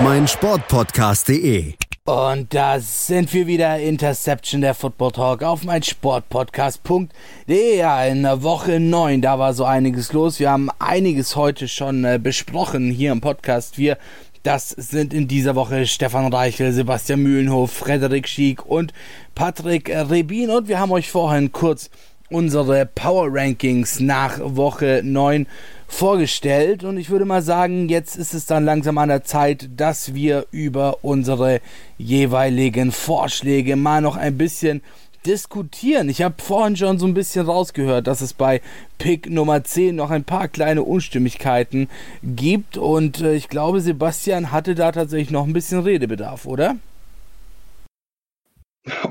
[0.00, 1.74] meinsportpodcast.de.
[2.04, 7.76] Und da sind wir wieder, Interception der Football Talk auf mein Sportpodcast.de.
[7.76, 10.38] Ja, in Woche 9, da war so einiges los.
[10.38, 13.76] Wir haben einiges heute schon äh, besprochen hier im Podcast.
[13.76, 13.98] Wir,
[14.44, 18.94] das sind in dieser Woche Stefan Reichel, Sebastian Mühlenhof, Frederik Schiek und
[19.34, 20.50] Patrick Rebin.
[20.50, 21.90] Und wir haben euch vorhin kurz
[22.30, 25.46] unsere Power Rankings nach Woche 9
[25.86, 30.14] vorgestellt und ich würde mal sagen, jetzt ist es dann langsam an der Zeit, dass
[30.14, 31.60] wir über unsere
[31.96, 34.82] jeweiligen Vorschläge mal noch ein bisschen
[35.24, 36.08] diskutieren.
[36.08, 38.60] Ich habe vorhin schon so ein bisschen rausgehört, dass es bei
[38.98, 41.88] Pick Nummer 10 noch ein paar kleine Unstimmigkeiten
[42.22, 46.76] gibt und äh, ich glaube, Sebastian hatte da tatsächlich noch ein bisschen Redebedarf, oder?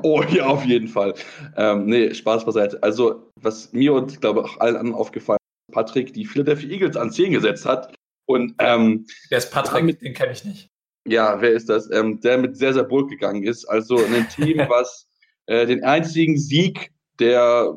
[0.04, 1.14] Oh ja, auf jeden Fall.
[1.56, 2.82] Ähm, nee, Spaß beiseite.
[2.82, 6.98] Also, was mir und ich glaube auch allen anderen aufgefallen ist, Patrick die Philadelphia Eagles
[6.98, 7.94] an 10 gesetzt hat.
[8.26, 9.80] Und, ähm, Wer ist Patrick?
[9.80, 10.70] Damit, den kenne ich nicht.
[11.08, 11.90] Ja, wer ist das?
[11.92, 13.66] Ähm, der mit sehr, sehr bold gegangen ist.
[13.66, 15.08] Also ein Team, was
[15.46, 17.76] äh, den einzigen Sieg der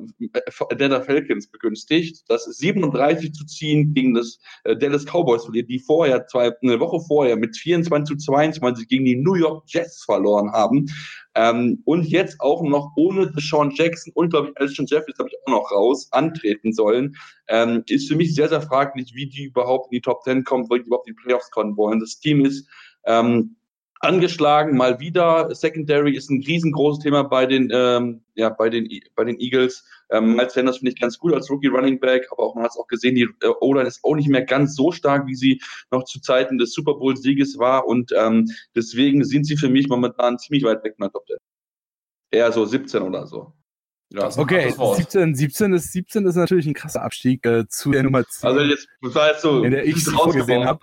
[0.70, 6.26] Atlanta Falcons begünstigt, das 37 zu ziehen gegen das äh, Dallas Cowboys verliert, die vorher,
[6.26, 10.86] zwei, eine Woche vorher mit 24 zu 22 gegen die New York Jets verloren haben.
[11.34, 15.36] Ähm, und jetzt auch noch ohne Sean Jackson und, glaube ich, Alshon Jeffries habe ich
[15.44, 17.16] auch noch raus, antreten sollen,
[17.48, 20.68] ähm, ist für mich sehr, sehr fraglich, wie die überhaupt in die Top 10 kommen,
[20.68, 22.00] weil die überhaupt in die Playoffs kommen wollen.
[22.00, 22.68] Das Team ist
[23.04, 23.56] ähm,
[24.00, 25.54] angeschlagen, mal wieder.
[25.54, 29.84] Secondary ist ein riesengroßes Thema bei den, ähm, ja, bei den, bei den Eagles.
[30.10, 32.72] Ähm, Miles Sanders finde ich ganz gut als Rookie Running Back, aber auch man hat
[32.72, 35.60] es auch gesehen, die äh, O-Line ist auch nicht mehr ganz so stark, wie sie
[35.90, 39.88] noch zu Zeiten des Super Bowl Sieges war und ähm, deswegen sind sie für mich
[39.88, 41.36] momentan ziemlich weit weg von der Top 10.
[42.32, 43.52] Eher so 17 oder so.
[44.12, 48.26] Ja, okay, 17, 17, ist, 17 ist natürlich ein krasser Abstieg äh, zu der Nummer
[48.26, 48.48] 10.
[48.48, 50.80] Also jetzt, das war jetzt so, in der ich es vorgesehen habe.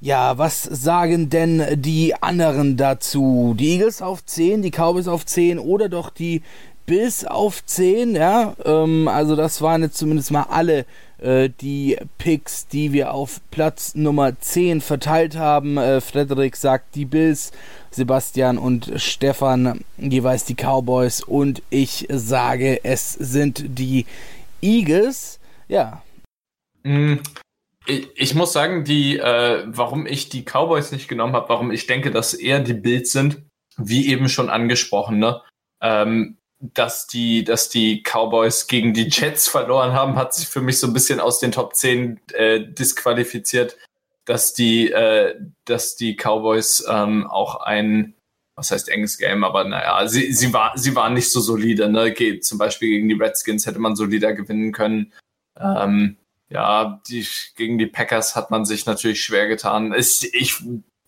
[0.00, 3.54] Ja, was sagen denn die anderen dazu?
[3.58, 6.42] Die Eagles auf 10, die Cowboys auf 10 oder doch die
[6.86, 8.54] Bills auf 10, ja?
[8.64, 10.84] Ähm, also das waren jetzt zumindest mal alle
[11.18, 15.78] äh, die Picks, die wir auf Platz Nummer 10 verteilt haben.
[15.78, 17.52] Äh, Frederik sagt die Bills,
[17.90, 24.06] Sebastian und Stefan jeweils die Cowboys und ich sage, es sind die
[24.60, 25.38] Eagles.
[25.68, 26.02] Ja.
[26.82, 27.16] Mm,
[27.86, 31.86] ich, ich muss sagen, die, äh, warum ich die Cowboys nicht genommen habe, warum ich
[31.86, 33.42] denke, dass eher die Bills sind,
[33.76, 35.40] wie eben schon angesprochen, ne?
[35.80, 36.38] Ähm,
[36.72, 40.86] dass die, dass die Cowboys gegen die Jets verloren haben, hat sich für mich so
[40.86, 43.76] ein bisschen aus den Top 10 äh, disqualifiziert,
[44.24, 45.34] dass die, äh,
[45.66, 48.14] dass die Cowboys ähm, auch ein,
[48.56, 52.12] was heißt enges Game, aber naja, sie, sie, war, sie waren nicht so solide, ne?
[52.12, 55.12] Geht zum Beispiel gegen die Redskins hätte man solider gewinnen können.
[55.58, 56.16] Ähm,
[56.48, 59.92] ja, die, gegen die Packers hat man sich natürlich schwer getan.
[59.92, 60.62] Ich, ich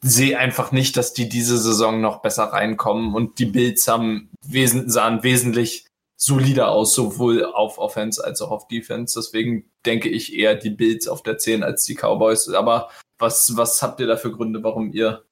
[0.07, 4.89] sehe einfach nicht, dass die diese Saison noch besser reinkommen und die Bills haben wesen,
[4.89, 5.87] sahen wesentlich
[6.17, 9.19] solider aus, sowohl auf Offense als auch auf Defense.
[9.19, 12.49] Deswegen denke ich eher die Bills auf der 10 als die Cowboys.
[12.49, 15.25] Aber was, was habt ihr da für Gründe, warum ihr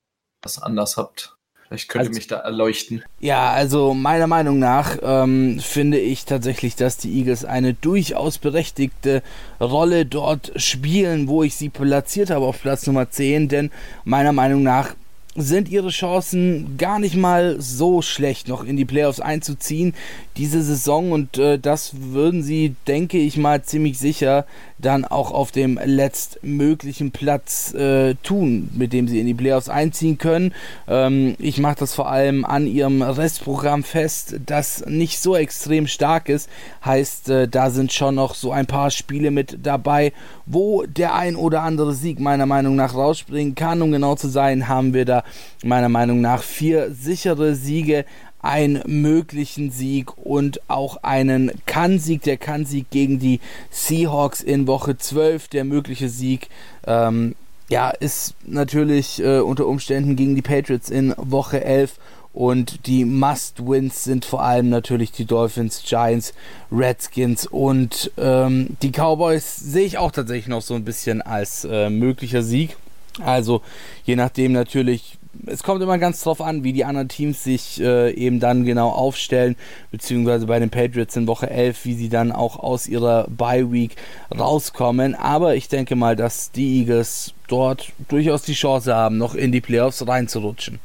[0.43, 1.37] das anders habt?
[1.75, 3.03] Vielleicht könnte also, mich da erleuchten.
[3.20, 9.22] Ja, also meiner Meinung nach ähm, finde ich tatsächlich, dass die Eagles eine durchaus berechtigte
[9.61, 13.70] Rolle dort spielen, wo ich sie platziert habe auf Platz Nummer 10, denn
[14.05, 14.95] meiner Meinung nach
[15.35, 19.95] sind ihre Chancen gar nicht mal so schlecht, noch in die Playoffs einzuziehen
[20.37, 24.47] diese Saison und äh, das würden sie, denke ich mal, ziemlich sicher
[24.78, 30.18] dann auch auf dem letztmöglichen Platz äh, tun, mit dem sie in die Playoffs einziehen
[30.18, 30.53] können.
[30.89, 36.28] Ähm, ich mache das vor allem an ihrem Restprogramm fest, das nicht so extrem stark
[36.28, 36.51] ist.
[36.85, 40.12] Heißt, äh, da sind schon noch so ein paar Spiele mit dabei,
[40.47, 43.80] wo der ein oder andere Sieg meiner Meinung nach rausspringen kann.
[43.80, 45.24] Um genau zu sein, haben wir da
[45.62, 48.05] meiner Meinung nach vier sichere Siege
[48.45, 52.22] einen möglichen Sieg und auch einen Kann-Sieg.
[52.22, 56.49] Der Kann-Sieg gegen die Seahawks in Woche 12, der mögliche Sieg.
[56.87, 57.35] Ähm,
[57.70, 61.99] ja, ist natürlich äh, unter Umständen gegen die Patriots in Woche 11
[62.35, 66.35] und die Must-Wins sind vor allem natürlich die Dolphins, Giants,
[66.70, 71.89] Redskins und ähm, die Cowboys sehe ich auch tatsächlich noch so ein bisschen als äh,
[71.89, 72.77] möglicher Sieg.
[73.23, 73.62] Also
[74.05, 78.12] je nachdem natürlich, es kommt immer ganz drauf an, wie die anderen Teams sich äh,
[78.12, 79.57] eben dann genau aufstellen,
[79.91, 83.97] beziehungsweise bei den Patriots in Woche 11, wie sie dann auch aus ihrer Bye Week
[84.37, 85.15] rauskommen.
[85.15, 89.61] Aber ich denke mal, dass die Eagles dort durchaus die Chance haben, noch in die
[89.61, 90.81] Playoffs reinzurutschen.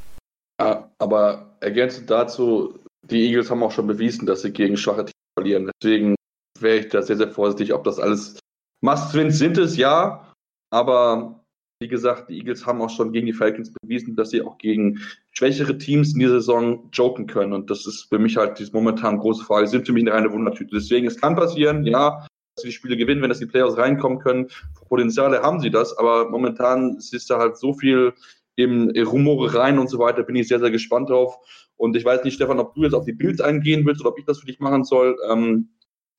[0.57, 5.71] Aber ergänzend dazu, die Eagles haben auch schon bewiesen, dass sie gegen schwache Teams verlieren.
[5.82, 6.15] Deswegen
[6.59, 8.39] wäre ich da sehr, sehr vorsichtig, ob das alles
[8.82, 10.25] Must-Wins sind es, ja.
[10.71, 11.38] Aber
[11.80, 14.99] wie gesagt, die Eagles haben auch schon gegen die Falcons bewiesen, dass sie auch gegen
[15.32, 17.53] schwächere Teams in dieser Saison joken können.
[17.53, 19.67] Und das ist für mich halt die momentan große Frage.
[19.67, 20.75] Sie sind für mich eine reine Wundertüte.
[20.75, 24.19] Deswegen, es kann passieren, ja, dass sie die Spiele gewinnen, wenn das die Playoffs reinkommen
[24.19, 24.49] können.
[24.89, 28.13] Potenziale haben sie das, aber momentan ist da halt so viel
[28.57, 30.23] im Rumore rein und so weiter.
[30.23, 31.38] Bin ich sehr, sehr gespannt drauf.
[31.77, 34.19] Und ich weiß nicht, Stefan, ob du jetzt auf die Bills eingehen willst oder ob
[34.19, 35.15] ich das für dich machen soll.
[35.30, 35.69] Ähm,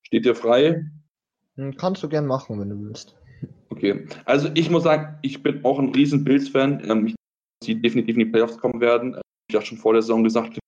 [0.00, 0.86] steht dir frei.
[1.56, 3.19] Hm, kannst du gern machen, wenn du willst.
[3.70, 6.82] Okay, also ich muss sagen, ich bin auch ein riesen Bills-Fan.
[6.88, 7.14] Ähm, ich
[7.62, 9.14] sie definitiv in die Playoffs kommen werden.
[9.14, 10.58] Ähm, ich habe schon vor der Saison gesagt,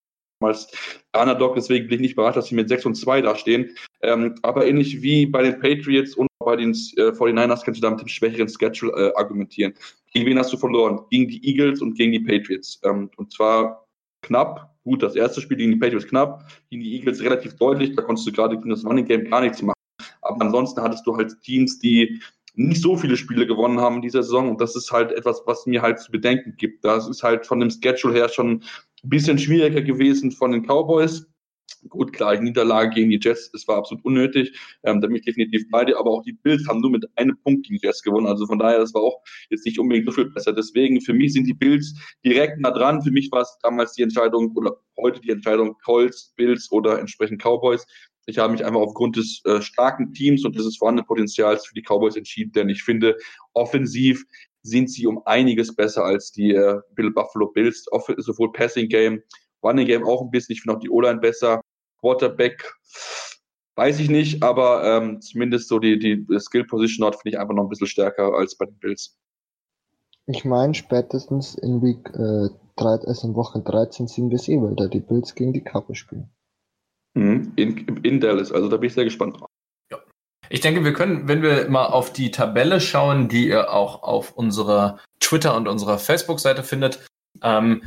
[0.40, 0.68] als
[1.16, 3.70] Underdog, deswegen bin ich nicht bereit, dass sie mit 6 und 2 dastehen.
[4.02, 7.90] Ähm, aber ähnlich wie bei den Patriots und bei den äh, 49ers kannst du da
[7.90, 9.74] mit dem schwächeren Schedule äh, argumentieren.
[10.12, 11.00] Gegen wen hast du verloren?
[11.10, 12.80] Gegen die Eagles und gegen die Patriots.
[12.84, 13.86] Ähm, und zwar
[14.22, 14.74] knapp.
[14.84, 17.94] Gut, das erste Spiel gegen die Patriots knapp, gegen die Eagles relativ deutlich.
[17.94, 19.76] Da konntest du gerade gegen das Running Game gar nichts machen.
[20.22, 22.20] Aber ansonsten hattest du halt Teams, die
[22.54, 24.50] nicht so viele Spiele gewonnen haben in dieser Saison.
[24.50, 26.84] Und das ist halt etwas, was mir halt zu bedenken gibt.
[26.84, 28.62] Das ist halt von dem Schedule her schon
[29.02, 31.26] ein bisschen schwieriger gewesen von den Cowboys.
[31.88, 34.56] Gut, klar, Niederlage gegen die Jets, das war absolut unnötig.
[34.84, 35.98] Ähm, da bin ich definitiv bei dir.
[35.98, 38.26] Aber auch die Bills haben nur mit einem Punkt gegen die Jets gewonnen.
[38.26, 40.52] Also von daher, das war auch jetzt nicht unbedingt so viel besser.
[40.52, 41.94] Deswegen, für mich sind die Bills
[42.24, 43.02] direkt nah dran.
[43.02, 47.42] Für mich war es damals die Entscheidung oder heute die Entscheidung Colts, Bills oder entsprechend
[47.42, 47.86] Cowboys.
[48.26, 51.82] Ich habe mich einfach aufgrund des äh, starken Teams und des vorhandenen Potenzials für die
[51.82, 53.16] Cowboys entschieden, denn ich finde,
[53.52, 54.24] offensiv
[54.62, 57.84] sind sie um einiges besser als die äh, Bill Buffalo Bills,
[58.18, 59.22] sowohl Passing Game,
[59.62, 60.54] Running Game auch ein bisschen.
[60.54, 61.60] Ich finde auch die O-Line besser.
[62.00, 62.72] Quarterback
[63.76, 67.54] weiß ich nicht, aber ähm, zumindest so die, die Skill Position dort finde ich einfach
[67.54, 69.16] noch ein bisschen stärker als bei den Bills.
[70.26, 74.60] Ich meine, spätestens in Week äh, 3, also in Woche 13 sind wir es eh,
[74.60, 76.30] weil da die Bills gegen die Kappe spielen.
[77.14, 79.50] Mhm, in, in Dallas, also da bin ich sehr gespannt drauf.
[79.90, 79.98] Ja.
[80.48, 84.32] Ich denke, wir können, wenn wir mal auf die Tabelle schauen, die ihr auch auf
[84.32, 87.06] unserer Twitter und unserer Facebook-Seite findet,
[87.42, 87.82] ähm,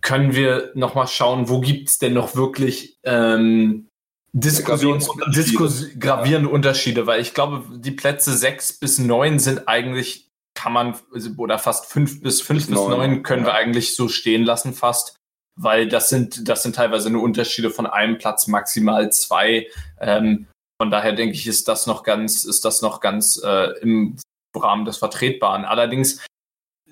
[0.00, 3.88] können wir nochmal schauen, wo gibt es denn noch wirklich ähm,
[4.32, 10.72] Diskussions Diskus gravierende Unterschiede, weil ich glaube, die Plätze 6 bis 9 sind eigentlich, kann
[10.72, 10.96] man,
[11.36, 13.50] oder fast 5 bis 5 bis 9 können ja.
[13.50, 15.16] wir eigentlich so stehen lassen fast,
[15.56, 19.68] weil das sind, das sind teilweise nur Unterschiede von einem Platz, maximal zwei.
[20.00, 20.46] Ähm,
[20.80, 24.16] von daher denke ich, ist das noch ganz, ist das noch ganz äh, im
[24.56, 25.64] Rahmen des Vertretbaren.
[25.64, 26.24] Allerdings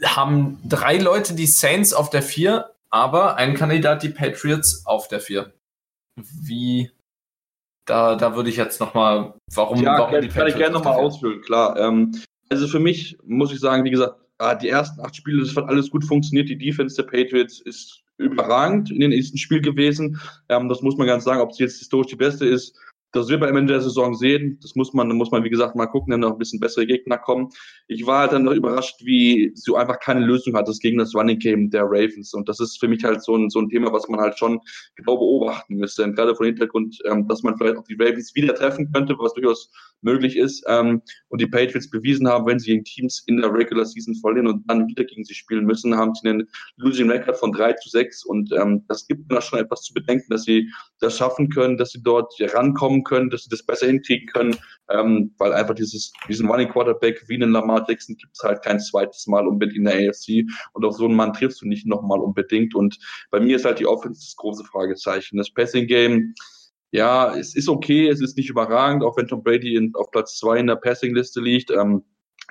[0.04, 5.20] haben drei Leute die Saints auf der 4 aber ein Kandidat die Patriots auf der
[5.20, 5.52] 4.
[6.20, 6.90] Wie,
[7.86, 10.74] da, da würde ich jetzt nochmal, warum, ja, warum kann, die Patriots kann ich gerne
[10.74, 11.76] nochmal ausfüllen, klar.
[11.78, 15.56] Ähm, also für mich muss ich sagen, wie gesagt, ah, die ersten acht Spiele, das
[15.56, 16.50] hat alles gut funktioniert.
[16.50, 20.20] Die Defense der Patriots ist überragend in den ersten Spiel gewesen.
[20.48, 22.76] Ähm, das muss man ganz sagen, ob sie jetzt historisch die beste ist,
[23.12, 24.58] das wird man am Ende der Saison sehen.
[24.62, 26.86] Das muss man, da muss man, wie gesagt, mal gucken, wenn noch ein bisschen bessere
[26.86, 27.50] Gegner kommen.
[27.86, 31.14] Ich war halt dann noch überrascht, wie so einfach keine Lösung hat, das gegen das
[31.14, 32.32] Running Game der Ravens.
[32.32, 34.60] Und das ist für mich halt so ein, so ein Thema, was man halt schon
[34.96, 36.04] genau beobachten müsste.
[36.04, 39.34] Und gerade von Hintergrund, ähm, dass man vielleicht auch die Ravens wieder treffen könnte, was
[39.34, 40.64] durchaus möglich ist.
[40.66, 44.46] Ähm, und die Patriots bewiesen haben, wenn sie gegen Teams in der Regular Season verlieren
[44.46, 47.88] und dann wieder gegen sie spielen müssen, haben sie einen Losing Record von 3 zu
[47.88, 48.24] 6.
[48.24, 50.68] Und ähm, das gibt mir schon etwas zu bedenken, dass sie
[51.00, 54.56] das schaffen können, dass sie dort rankommen können, dass sie das besser hinkriegen können,
[54.90, 58.80] ähm, weil einfach dieses, diesen Running Quarterback wie einen Lamar Jackson gibt es halt kein
[58.80, 62.20] zweites Mal unbedingt in der AFC und auf so einen Mann triffst du nicht nochmal
[62.20, 62.98] unbedingt und
[63.30, 65.36] bei mir ist halt die Offense das große Fragezeichen.
[65.36, 66.34] Das Passing Game,
[66.90, 70.36] ja, es ist okay, es ist nicht überragend, auch wenn Tom Brady in, auf Platz
[70.38, 71.70] zwei in der Passing-Liste liegt.
[71.70, 72.04] Ähm,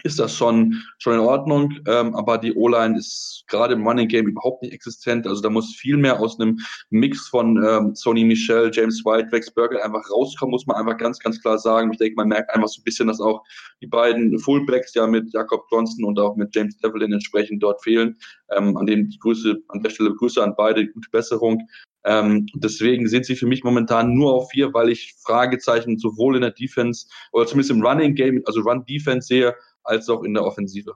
[0.04, 1.74] ist das schon, schon in Ordnung.
[1.88, 5.28] Ähm, aber die O-Line ist gerade im Running Game überhaupt nicht existent.
[5.28, 9.52] Also da muss viel mehr aus einem Mix von ähm, Sony Michel, James White, Rex
[9.52, 11.92] Burger einfach rauskommen, muss man einfach ganz, ganz klar sagen.
[11.92, 13.44] Ich denke, man merkt einfach so ein bisschen, dass auch
[13.82, 18.18] die beiden Fullbacks ja mit Jakob Johnson und auch mit James Devlin entsprechend dort fehlen.
[18.56, 21.68] Ähm, an dem die Grüße, an der Stelle Grüße an beide, gute Besserung.
[22.04, 26.42] Ähm, deswegen sind sie für mich momentan nur auf vier, weil ich Fragezeichen sowohl in
[26.42, 29.54] der Defense oder zumindest im Running Game, also Run Defense sehe,
[29.84, 30.96] als auch in der Offensive.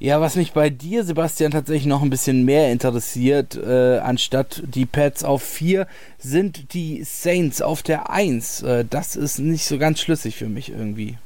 [0.00, 4.86] Ja, was mich bei dir, Sebastian, tatsächlich noch ein bisschen mehr interessiert, äh, anstatt die
[4.86, 5.86] Pets auf 4,
[6.18, 8.62] sind die Saints auf der 1.
[8.62, 11.16] Äh, das ist nicht so ganz schlüssig für mich irgendwie.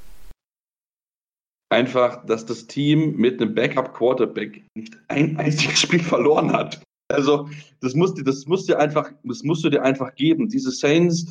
[1.71, 6.83] Einfach, dass das Team mit einem Backup-Quarterback nicht ein einziges Spiel verloren hat.
[7.11, 7.49] Also,
[7.81, 10.49] das musst, das musst dir einfach, das musst du dir einfach geben.
[10.49, 11.27] Diese Saints,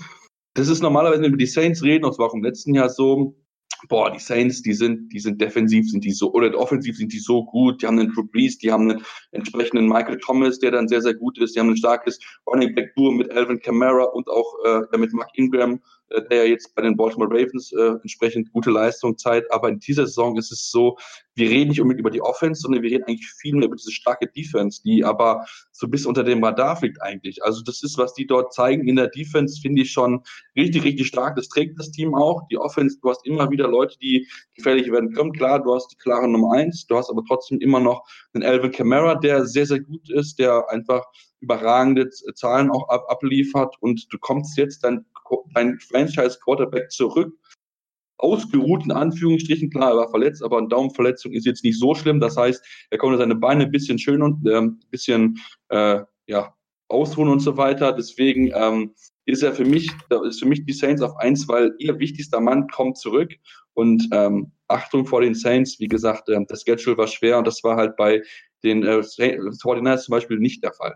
[0.55, 3.35] das ist normalerweise, wenn wir die Saints reden, das war auch im letzten Jahr so,
[3.89, 7.19] boah, die Saints, die sind, die sind defensiv, sind die so, oder offensiv sind die
[7.19, 10.87] so gut, die haben einen Drew Brees, die haben einen entsprechenden Michael Thomas, der dann
[10.87, 14.27] sehr, sehr gut ist, die haben ein starkes Running Back Duo mit Alvin Kamara und
[14.29, 15.79] auch äh, mit Mark Ingram,
[16.09, 19.51] äh, der jetzt bei den Baltimore Ravens äh, entsprechend gute Leistung zeigt.
[19.51, 20.97] Aber in dieser Saison ist es so,
[21.35, 23.91] wir reden nicht unbedingt über die Offense, sondern wir reden eigentlich viel mehr über diese
[23.91, 27.43] starke Defense, die aber so bis unter dem Radar fliegt eigentlich.
[27.43, 30.23] Also das ist, was die dort zeigen in der Defense, finde ich schon
[30.55, 31.35] richtig, richtig stark.
[31.35, 32.47] Das trägt das Team auch.
[32.49, 35.31] Die Offense, du hast immer wieder Leute, die gefährlich werden können.
[35.31, 38.03] Klar, du hast die klare Nummer eins, du hast aber trotzdem immer noch
[38.33, 41.05] einen Alvin Kamara, der sehr, sehr gut ist, der einfach
[41.39, 45.05] überragende Zahlen auch ab, abliefert und du kommst jetzt dein,
[45.53, 47.33] dein Franchise Quarterback zurück,
[48.17, 52.19] ausgeruht in Anführungsstrichen, klar, er war verletzt, aber eine Daumenverletzung ist jetzt nicht so schlimm.
[52.19, 55.39] Das heißt, er konnte seine Beine ein bisschen schön und äh, ein bisschen
[55.69, 56.53] äh, ja,
[56.89, 57.93] ausruhen und so weiter.
[57.93, 58.93] Deswegen ähm,
[59.25, 59.91] ist er für mich,
[60.25, 63.33] ist für mich die Saints auf eins, weil ihr wichtigster Mann kommt zurück
[63.73, 67.63] und ähm, Achtung vor den Saints, wie gesagt, äh, das Schedule war schwer und das
[67.63, 68.23] war halt bei
[68.63, 70.95] den äh, 49ers zum Beispiel nicht der Fall.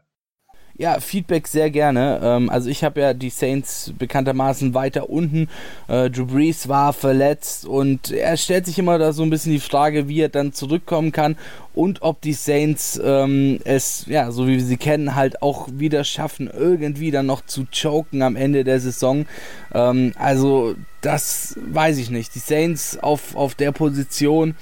[0.78, 2.20] Ja, Feedback sehr gerne.
[2.24, 5.48] Ähm, also ich habe ja die Saints bekanntermaßen weiter unten.
[5.88, 9.60] Äh, Drew Brees war verletzt und er stellt sich immer da so ein bisschen die
[9.60, 11.36] Frage, wie er dann zurückkommen kann
[11.74, 16.04] und ob die Saints ähm, es, ja, so wie wir sie kennen, halt auch wieder
[16.04, 19.26] schaffen, irgendwie dann noch zu choken am Ende der Saison.
[19.74, 22.36] Ähm, also das weiß ich nicht.
[22.36, 24.56] Die Saints auf, auf der Position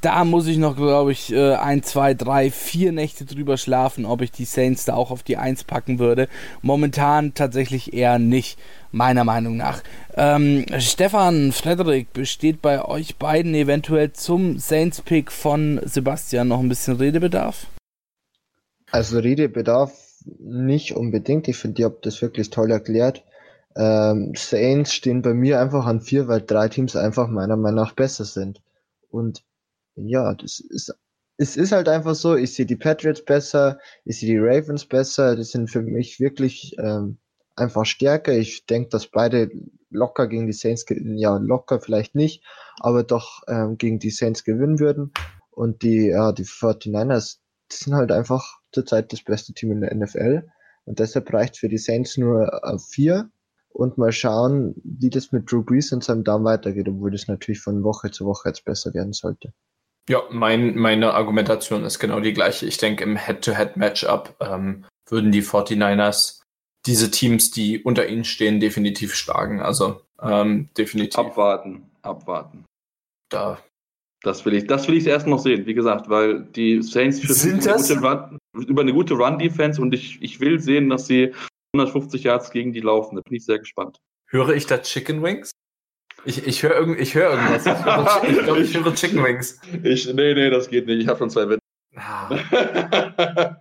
[0.00, 4.22] da muss ich noch, glaube ich, äh, ein, zwei, drei, vier Nächte drüber schlafen, ob
[4.22, 6.28] ich die Saints da auch auf die Eins packen würde.
[6.62, 8.58] Momentan tatsächlich eher nicht,
[8.92, 9.82] meiner Meinung nach.
[10.16, 16.96] Ähm, Stefan, Frederik, besteht bei euch beiden eventuell zum Saints-Pick von Sebastian noch ein bisschen
[16.96, 17.66] Redebedarf?
[18.90, 19.92] Also Redebedarf
[20.38, 21.48] nicht unbedingt.
[21.48, 23.24] Ich finde, ihr habt das wirklich toll erklärt.
[23.76, 27.92] Ähm, Saints stehen bei mir einfach an vier, weil drei Teams einfach meiner Meinung nach
[27.92, 28.62] besser sind.
[29.10, 29.42] Und
[29.96, 30.94] ja, das ist,
[31.38, 35.36] es ist halt einfach so, ich sehe die Patriots besser, ich sehe die Ravens besser,
[35.36, 37.18] das sind für mich wirklich ähm,
[37.56, 38.32] einfach stärker.
[38.32, 39.50] Ich denke, dass beide
[39.90, 42.44] locker gegen die Saints, ja, locker vielleicht nicht,
[42.80, 45.12] aber doch ähm, gegen die Saints gewinnen würden.
[45.50, 47.38] Und die, ja, die 49ers,
[47.72, 50.46] die sind halt einfach zurzeit das beste Team in der NFL.
[50.84, 53.30] Und deshalb reicht für die Saints nur äh, vier.
[53.70, 57.60] Und mal schauen, wie das mit Drew Brees und seinem Darm weitergeht, obwohl das natürlich
[57.60, 59.52] von Woche zu Woche jetzt besser werden sollte.
[60.08, 62.66] Ja, mein, meine Argumentation ist genau die gleiche.
[62.66, 66.42] Ich denke, im Head-to-Head-Matchup ähm, würden die 49ers
[66.86, 69.60] diese Teams, die unter ihnen stehen, definitiv schlagen.
[69.60, 71.18] Also ähm, definitiv.
[71.18, 72.64] Abwarten, abwarten.
[73.28, 73.58] Da.
[74.22, 77.66] Das will ich, das will ich erst noch sehen, wie gesagt, weil die Saints Sind
[77.66, 77.90] das?
[77.90, 81.34] Run, über eine gute Run-Defense und ich, ich will sehen, dass sie
[81.74, 83.16] 150 Yards gegen die laufen.
[83.16, 83.98] Da bin ich sehr gespannt.
[84.28, 85.50] Höre ich da Chicken Wings?
[86.26, 87.64] Ich, ich höre irgend, ich hör irgendwas.
[87.64, 89.60] Ich glaube, ich, glaub, ich höre Chicken Wings.
[89.84, 91.00] Ich, nee, nee, das geht nicht.
[91.00, 91.62] Ich habe schon zwei Wetten.
[91.94, 92.28] Ah.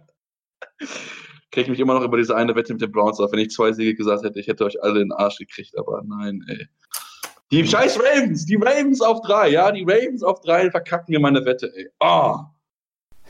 [1.52, 3.32] Kriege mich immer noch über diese eine Wette mit den Browns auf.
[3.32, 6.02] Wenn ich zwei Siege gesagt hätte, ich hätte euch alle in den Arsch gekriegt, aber
[6.06, 6.68] nein, ey.
[7.52, 11.46] Die scheiß Ravens, die Ravens auf drei, ja, die Ravens auf drei verkacken mir meine
[11.46, 11.88] Wette, ey.
[12.00, 12.40] Oh.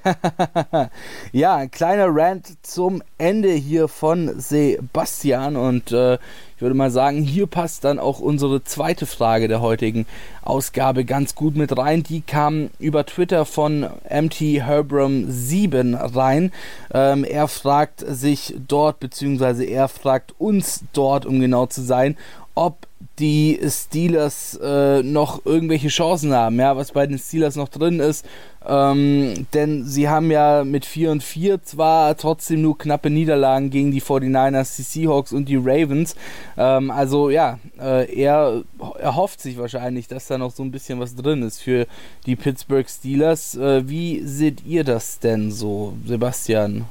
[1.32, 6.16] ja, ein kleiner Rant zum Ende hier von Sebastian und äh,
[6.56, 10.06] ich würde mal sagen, hier passt dann auch unsere zweite Frage der heutigen
[10.42, 12.04] Ausgabe ganz gut mit rein.
[12.04, 16.54] Die kam über Twitter von MT Herbram7 rein.
[16.94, 22.16] Ähm, er fragt sich dort, beziehungsweise er fragt uns dort, um genau zu sein,
[22.54, 22.88] ob
[23.20, 28.26] die Steelers äh, noch irgendwelche Chancen haben, ja, was bei den Steelers noch drin ist.
[28.68, 33.92] Ähm, denn sie haben ja mit 4 und 4 zwar trotzdem nur knappe Niederlagen gegen
[33.92, 36.16] die 49ers, die Seahawks und die Ravens.
[36.58, 38.64] Ähm, also ja, äh, er
[39.00, 41.86] erhofft sich wahrscheinlich, dass da noch so ein bisschen was drin ist für
[42.26, 43.56] die Pittsburgh Steelers.
[43.56, 46.86] Äh, wie seht ihr das denn so, Sebastian?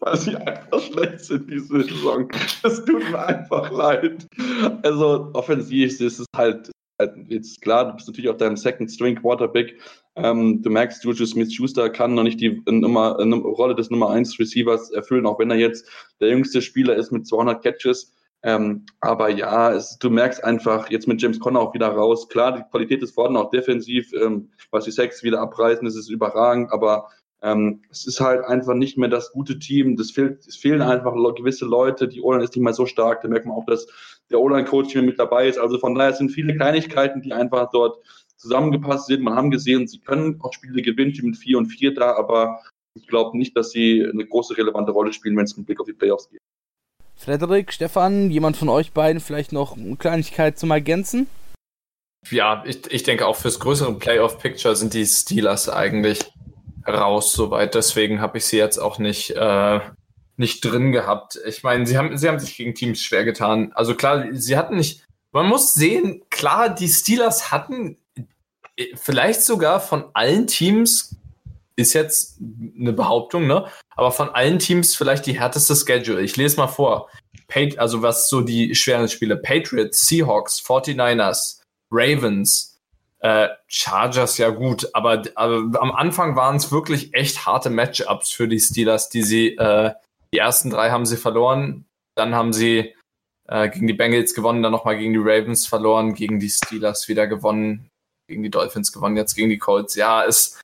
[0.00, 2.28] Weil sie einfach schlecht sind diese Saison.
[2.62, 4.26] Es tut mir einfach leid.
[4.82, 6.70] Also offensiv ist es halt,
[7.00, 9.78] halt jetzt klar, du bist natürlich auch dein Second String Quarterback.
[10.16, 14.90] Ähm, du merkst, Juju Smith-Schuster kann noch nicht die Nummer, Rolle des Nummer 1 Receivers
[14.90, 15.86] erfüllen, auch wenn er jetzt
[16.20, 18.14] der jüngste Spieler ist mit 200 Catches.
[18.42, 22.28] Ähm, aber ja, es, du merkst einfach jetzt mit James Conner auch wieder raus.
[22.28, 26.08] Klar, die Qualität ist vorhanden, auch defensiv, ähm, was die Sex wieder abreißen, das ist
[26.08, 27.08] überragend, aber
[27.42, 29.96] ähm, es ist halt einfach nicht mehr das gute Team.
[29.96, 32.08] Das fehlt, es fehlen einfach gewisse Leute.
[32.08, 33.22] Die O-Line ist nicht mehr so stark.
[33.22, 33.86] Da merkt man auch, dass
[34.30, 35.58] der O-Line-Coach hier mit dabei ist.
[35.58, 37.98] Also von daher sind viele Kleinigkeiten, die einfach dort
[38.36, 39.22] zusammengepasst sind.
[39.22, 42.60] Man haben gesehen, sie können auch Spiele gewinnen, die mit 4 und 4 da, aber
[42.94, 45.86] ich glaube nicht, dass sie eine große relevante Rolle spielen, wenn es mit Blick auf
[45.86, 46.40] die Playoffs geht.
[47.16, 51.26] Frederik, Stefan, jemand von euch beiden vielleicht noch eine Kleinigkeit zum Ergänzen?
[52.30, 56.32] Ja, ich, ich denke auch fürs größere Playoff-Picture sind die Steelers eigentlich
[56.86, 57.74] raus soweit.
[57.74, 59.80] Deswegen habe ich sie jetzt auch nicht, äh,
[60.36, 61.38] nicht drin gehabt.
[61.46, 63.72] Ich meine, sie haben, sie haben sich gegen Teams schwer getan.
[63.74, 67.98] Also klar, sie hatten nicht man muss sehen, klar, die Steelers hatten
[68.76, 71.16] äh, vielleicht sogar von allen Teams,
[71.76, 72.40] ist jetzt
[72.76, 73.66] eine Behauptung, ne?
[73.90, 76.22] Aber von allen Teams vielleicht die härteste Schedule.
[76.22, 77.08] Ich lese mal vor.
[77.76, 79.36] also was so die schweren Spiele.
[79.36, 81.60] Patriots, Seahawks, 49ers,
[81.90, 82.77] Ravens,
[83.20, 88.48] äh, Chargers ja gut, aber, aber am Anfang waren es wirklich echt harte Matchups für
[88.48, 89.92] die Steelers, die sie, äh,
[90.32, 92.94] die ersten drei haben sie verloren, dann haben sie
[93.48, 97.26] äh, gegen die Bengals gewonnen, dann nochmal gegen die Ravens verloren, gegen die Steelers wieder
[97.26, 97.90] gewonnen,
[98.28, 99.94] gegen die Dolphins gewonnen, jetzt gegen die Colts.
[99.96, 100.60] Ja, es,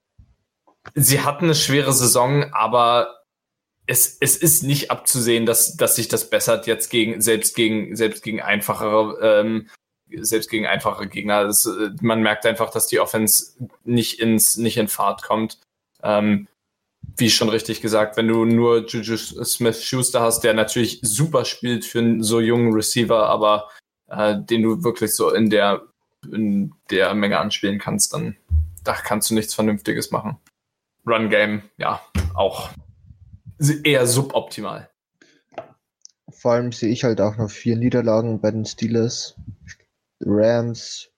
[0.94, 3.22] sie hatten eine schwere Saison, aber
[3.86, 8.22] es, es ist nicht abzusehen, dass, dass sich das bessert jetzt gegen, selbst gegen, selbst
[8.22, 9.68] gegen einfachere, ähm,
[10.20, 11.44] selbst gegen einfache Gegner.
[11.44, 13.54] Das, äh, man merkt einfach, dass die Offense
[13.84, 15.58] nicht ins, nicht in Fahrt kommt.
[16.02, 16.48] Ähm,
[17.16, 21.98] wie schon richtig gesagt, wenn du nur Juju Smith-Schuster hast, der natürlich super spielt für
[21.98, 23.68] einen so jungen Receiver, aber
[24.08, 25.82] äh, den du wirklich so in der,
[26.32, 28.36] in der Menge anspielen kannst, dann
[28.82, 30.38] da kannst du nichts Vernünftiges machen.
[31.06, 32.00] Run Game, ja,
[32.34, 32.70] auch
[33.82, 34.90] eher suboptimal.
[36.30, 39.36] Vor allem sehe ich halt auch noch vier Niederlagen bei den Steelers.
[40.20, 41.10] Rams,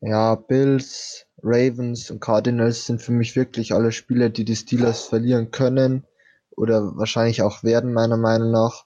[0.00, 5.50] ja, Bills, Ravens und Cardinals sind für mich wirklich alle Spieler, die die Steelers verlieren
[5.50, 6.06] können
[6.50, 8.84] oder wahrscheinlich auch werden, meiner Meinung nach.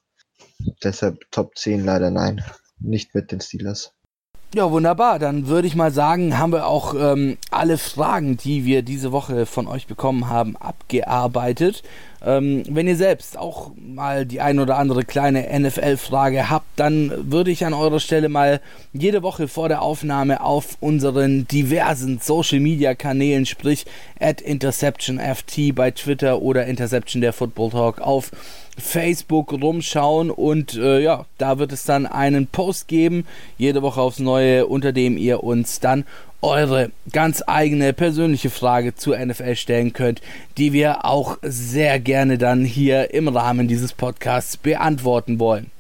[0.83, 2.45] Deshalb Top 10 leider nein,
[2.79, 3.93] nicht mit den Steelers.
[4.55, 5.19] Ja, wunderbar.
[5.19, 9.45] Dann würde ich mal sagen, haben wir auch ähm, alle Fragen, die wir diese Woche
[9.45, 11.83] von euch bekommen haben, abgearbeitet.
[12.25, 17.51] Ähm, wenn ihr selbst auch mal die ein oder andere kleine NFL-Frage habt, dann würde
[17.51, 18.63] ich an eurer Stelle mal
[18.95, 23.85] jede Woche vor der Aufnahme auf unseren diversen Social-Media-Kanälen, sprich
[24.19, 28.31] at InterceptionFT bei Twitter oder Interception der Football Talk auf
[28.79, 33.27] Facebook rumschauen und äh, ja, da wird es dann einen Post geben,
[33.59, 36.05] jede Woche aufs Neue, unter dem ihr uns dann
[36.41, 40.23] eure ganz eigene persönliche Frage zur NFL stellen könnt,
[40.57, 45.71] die wir auch sehr gerne dann hier im Rahmen dieses Podcasts beantworten wollen.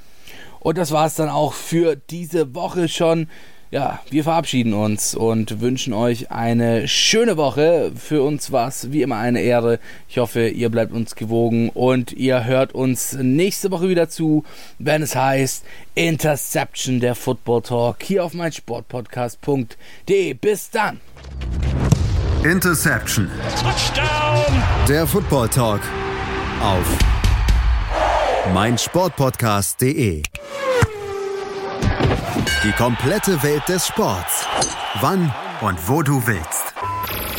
[0.61, 3.29] Und das war es dann auch für diese Woche schon
[3.71, 7.93] ja, wir verabschieden uns und wünschen euch eine schöne Woche.
[7.95, 9.79] Für uns war es wie immer eine Ehre.
[10.09, 14.45] Ich hoffe, ihr bleibt uns gewogen und ihr hört uns nächste Woche wieder zu,
[14.79, 15.65] wenn es heißt
[15.95, 20.35] Interception der Football Talk hier auf meinsportpodcast.de.
[20.35, 21.01] Bis dann.
[22.45, 23.29] Interception.
[23.61, 24.63] Touchdown.
[24.89, 25.81] Der Football Talk
[26.63, 26.99] auf
[28.55, 30.23] meinsportpodcast.de.
[32.65, 34.47] Die komplette Welt des Sports.
[35.01, 36.75] Wann und wo du willst.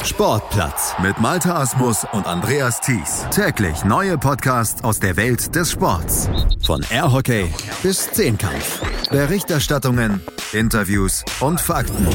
[0.04, 3.26] Sportplatz mit Malta Asmus und Andreas Thies.
[3.32, 6.30] Täglich neue Podcasts aus der Welt des Sports.
[6.66, 7.54] Von Airhockey
[7.84, 8.82] bis Zehnkampf.
[9.10, 10.22] Berichterstattungen,
[10.54, 12.08] Interviews und Fakten.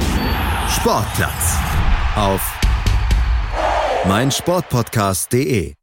[0.69, 1.57] Sportplatz
[2.17, 2.41] auf
[4.07, 5.75] meinsportpodcast.de